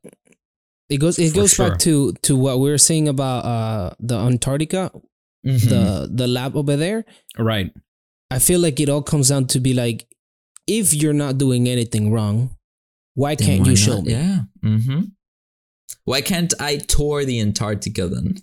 [0.90, 1.18] it goes.
[1.18, 1.70] It For goes sure.
[1.70, 4.90] back to to what we were saying about uh the Antarctica,
[5.46, 5.68] Mhm.
[5.68, 7.04] the the lab over there.
[7.38, 7.72] right.
[8.32, 10.06] I feel like it all comes down to be like,
[10.66, 12.50] if you're not doing anything wrong,
[13.14, 13.78] why Then can't why you not?
[13.78, 14.12] show me?
[14.12, 14.40] Yeah.
[14.62, 15.00] Mm-hmm.
[16.04, 18.36] Why can't I tour the Antarctica then?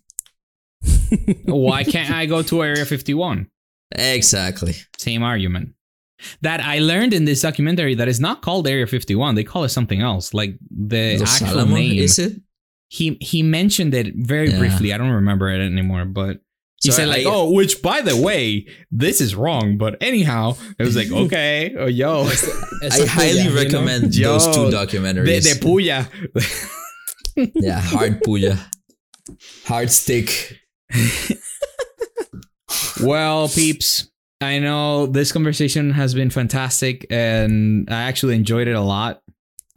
[1.45, 3.47] Why can't I go to Area 51?
[3.91, 4.75] Exactly.
[4.97, 5.69] Same argument.
[6.41, 9.35] That I learned in this documentary that is not called Area 51.
[9.35, 10.33] They call it something else.
[10.33, 11.99] Like the Los actual Alamos, name.
[12.03, 12.33] is it?
[12.89, 14.59] he he mentioned it very Yeah.
[14.59, 14.93] briefly.
[14.93, 16.39] I don't remember it anymore, but
[16.81, 20.55] he So said like, I- "Oh, which by the way, this is wrong." But anyhow,
[20.79, 22.27] it was like, "Okay, oh yo,
[22.81, 23.55] It's I a highly puya, you know?
[23.61, 24.17] recommend those
[24.47, 25.43] Yo, two de, documentaries.
[25.43, 26.07] de puya."
[27.55, 28.57] yeah, hard puya,
[29.65, 30.57] hard stick.
[33.01, 34.09] Well, peeps,
[34.41, 39.21] I know this conversation has been fantastic, and I actually enjoyed it a lot.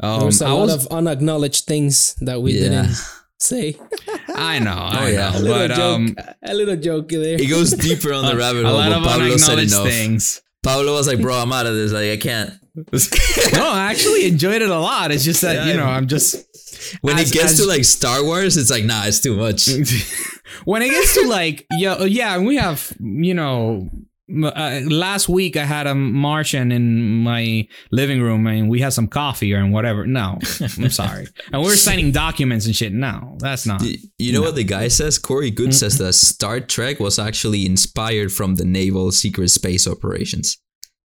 [0.03, 2.61] Um, There's a I lot was, of unacknowledged things that we Yeah.
[2.85, 2.97] didn't
[3.39, 3.77] say.
[4.35, 5.31] I know, I Oh, yeah.
[5.31, 7.41] know, a little but joke, um, a little joke there.
[7.41, 8.79] It goes deeper on the rabbit hole.
[8.79, 8.91] a hole.
[8.91, 10.43] lot of Pablo unacknowledged things.
[10.63, 11.91] Pablo was like, "Bro, I'm out of this.
[11.93, 12.51] Like, I can't."
[13.55, 15.11] no, I actually enjoyed it a lot.
[15.11, 16.37] It's just that Yeah, you know I'm just
[17.01, 19.69] When As- it gets as- to like Star Wars, it's like, nah, it's too much.
[20.65, 23.89] when it gets to like yeah yeah we have you know
[24.45, 29.09] uh, last week I had a Martian in my living room and we had some
[29.09, 30.07] coffee or whatever.
[30.07, 31.27] No, I'm sorry.
[31.53, 32.93] And we are signing documents and shit.
[32.93, 33.83] No, that's not.
[34.19, 35.19] You know what the guy says?
[35.19, 40.59] Corey Goode says that Star Trek was actually inspired from the naval secret space operations.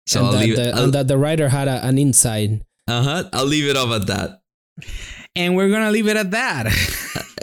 [0.07, 0.69] So and, I'll that leave the, it.
[0.71, 2.65] and I'll, that the writer had a, an inside.
[2.89, 3.25] uh huh.
[3.35, 4.41] I'll leave it off at that.
[5.37, 6.67] And we're gonna leave it at that.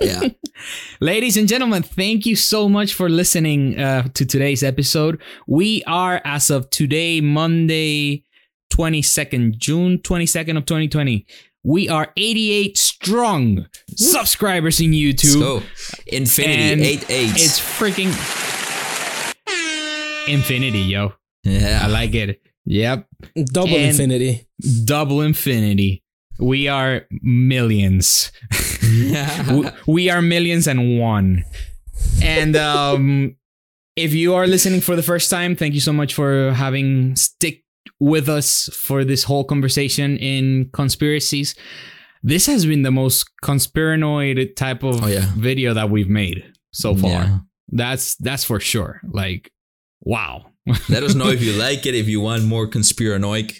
[0.01, 0.21] Yeah.
[0.99, 5.21] Ladies and gentlemen, thank you so much for listening uh, to today's episode.
[5.47, 8.23] We are, as of today, Monday,
[8.73, 11.25] 22nd, June 22nd of 2020,
[11.63, 15.39] we are 88 strong subscribers in YouTube.
[15.39, 15.63] So
[16.07, 17.31] Infinity And eight eight.
[17.35, 18.11] It's freaking
[20.27, 21.13] infinity, yo.
[21.43, 21.81] yeah.
[21.83, 22.41] I like it.
[22.65, 23.07] Yep.
[23.45, 24.47] Double And- infinity.
[24.83, 26.03] Double infinity.
[26.39, 28.31] We are millions.
[29.47, 31.43] W- we are millions and one.
[32.21, 33.35] And um,
[33.95, 37.63] if you are listening for the first time, thank you so much for having stick
[37.99, 41.55] with us for this whole conversation in conspiracies.
[42.23, 45.31] This has been the most conspiranoid type of Oh, yeah.
[45.35, 47.09] video that we've made so far.
[47.23, 47.37] Yeah.
[47.69, 49.01] That's that's for sure.
[49.09, 49.51] Like,
[50.01, 50.47] wow.
[50.89, 51.95] Let us know if you like it.
[51.95, 53.53] If you want more conspiranoid,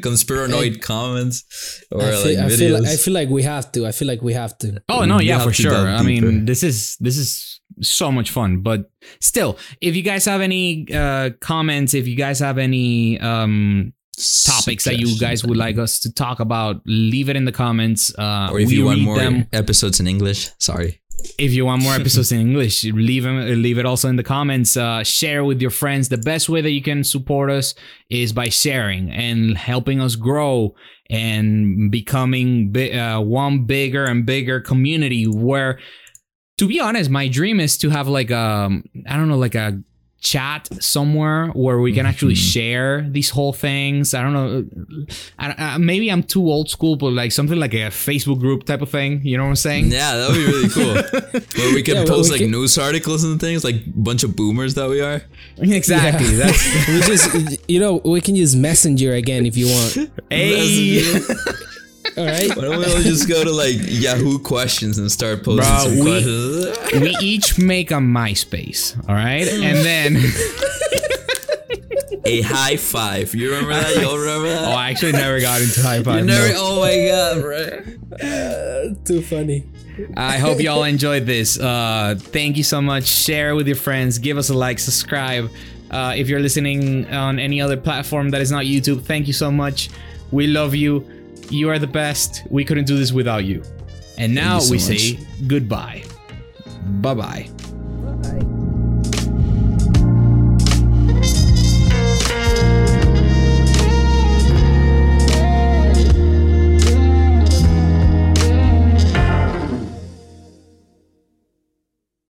[0.00, 1.44] conspiranoid comments
[1.90, 2.58] or I like feel, I, videos.
[2.58, 3.86] feel like, I feel like we have to.
[3.86, 4.82] I feel like we have to.
[4.88, 5.74] Oh no, yeah, for sure.
[5.74, 8.60] I mean, this is this is so much fun.
[8.62, 13.92] But still, if you guys have any uh comments, if you guys have any um
[14.46, 18.14] topics that you guys would like us to talk about, leave it in the comments.
[18.18, 19.46] Uh or if we you want more them.
[19.52, 21.00] episodes in English, sorry.
[21.38, 24.76] If you want more episodes in English, leave them leave it also in the comments.
[24.76, 26.08] Uh share with your friends.
[26.08, 27.74] The best way that you can support us
[28.10, 30.74] is by sharing and helping us grow
[31.08, 35.78] and becoming bi- uh, one bigger and bigger community where
[36.58, 39.80] to be honest my dream is to have like um i don't know like a
[40.20, 42.52] chat somewhere where we can actually mm-hmm.
[42.58, 44.14] share these whole things.
[44.14, 45.06] I don't know.
[45.38, 48.82] I, I, maybe I'm too old school, but like something like a Facebook group type
[48.82, 49.20] of thing.
[49.22, 49.86] You know what I'm saying?
[49.86, 50.94] Yeah, that would be really cool.
[51.62, 54.34] Where we could Yeah, post we like could- news articles and things, like bunch of
[54.34, 55.22] boomers that we are.
[55.58, 56.26] Exactly.
[56.26, 56.46] Yeah.
[56.46, 60.10] That's we just you know we can use Messenger again if you want.
[60.30, 61.02] hey.
[62.16, 62.48] All right.
[62.56, 65.98] Why don't we all just go to like Yahoo questions and start posting Bro, some
[65.98, 66.10] we-
[66.80, 67.02] questions?
[67.02, 70.16] we each make a MySpace, all right, and then
[72.28, 73.34] A hi5.
[73.34, 74.02] You remember that?
[74.02, 74.72] Y'all remember oh.
[74.72, 76.20] I actually never got into high five.
[76.20, 76.48] you never.
[76.48, 76.54] no.
[76.56, 77.40] Oh my god,
[78.18, 78.94] bro.
[79.04, 79.64] Too funny.
[80.16, 81.58] I hope y'all enjoyed this.
[81.58, 83.04] Uh, thank you so much.
[83.06, 84.18] Share with your friends.
[84.18, 84.78] Give us a like.
[84.80, 85.50] Subscribe.
[85.90, 89.50] Uh, if you're listening on any other platform that is not YouTube, thank you so
[89.52, 89.88] much.
[90.32, 91.06] We love you.
[91.50, 92.44] You are the best.
[92.50, 93.62] We couldn't do this without you.
[94.18, 94.86] And now so we much.
[94.86, 96.04] say goodbye.
[97.00, 97.50] Bye bye.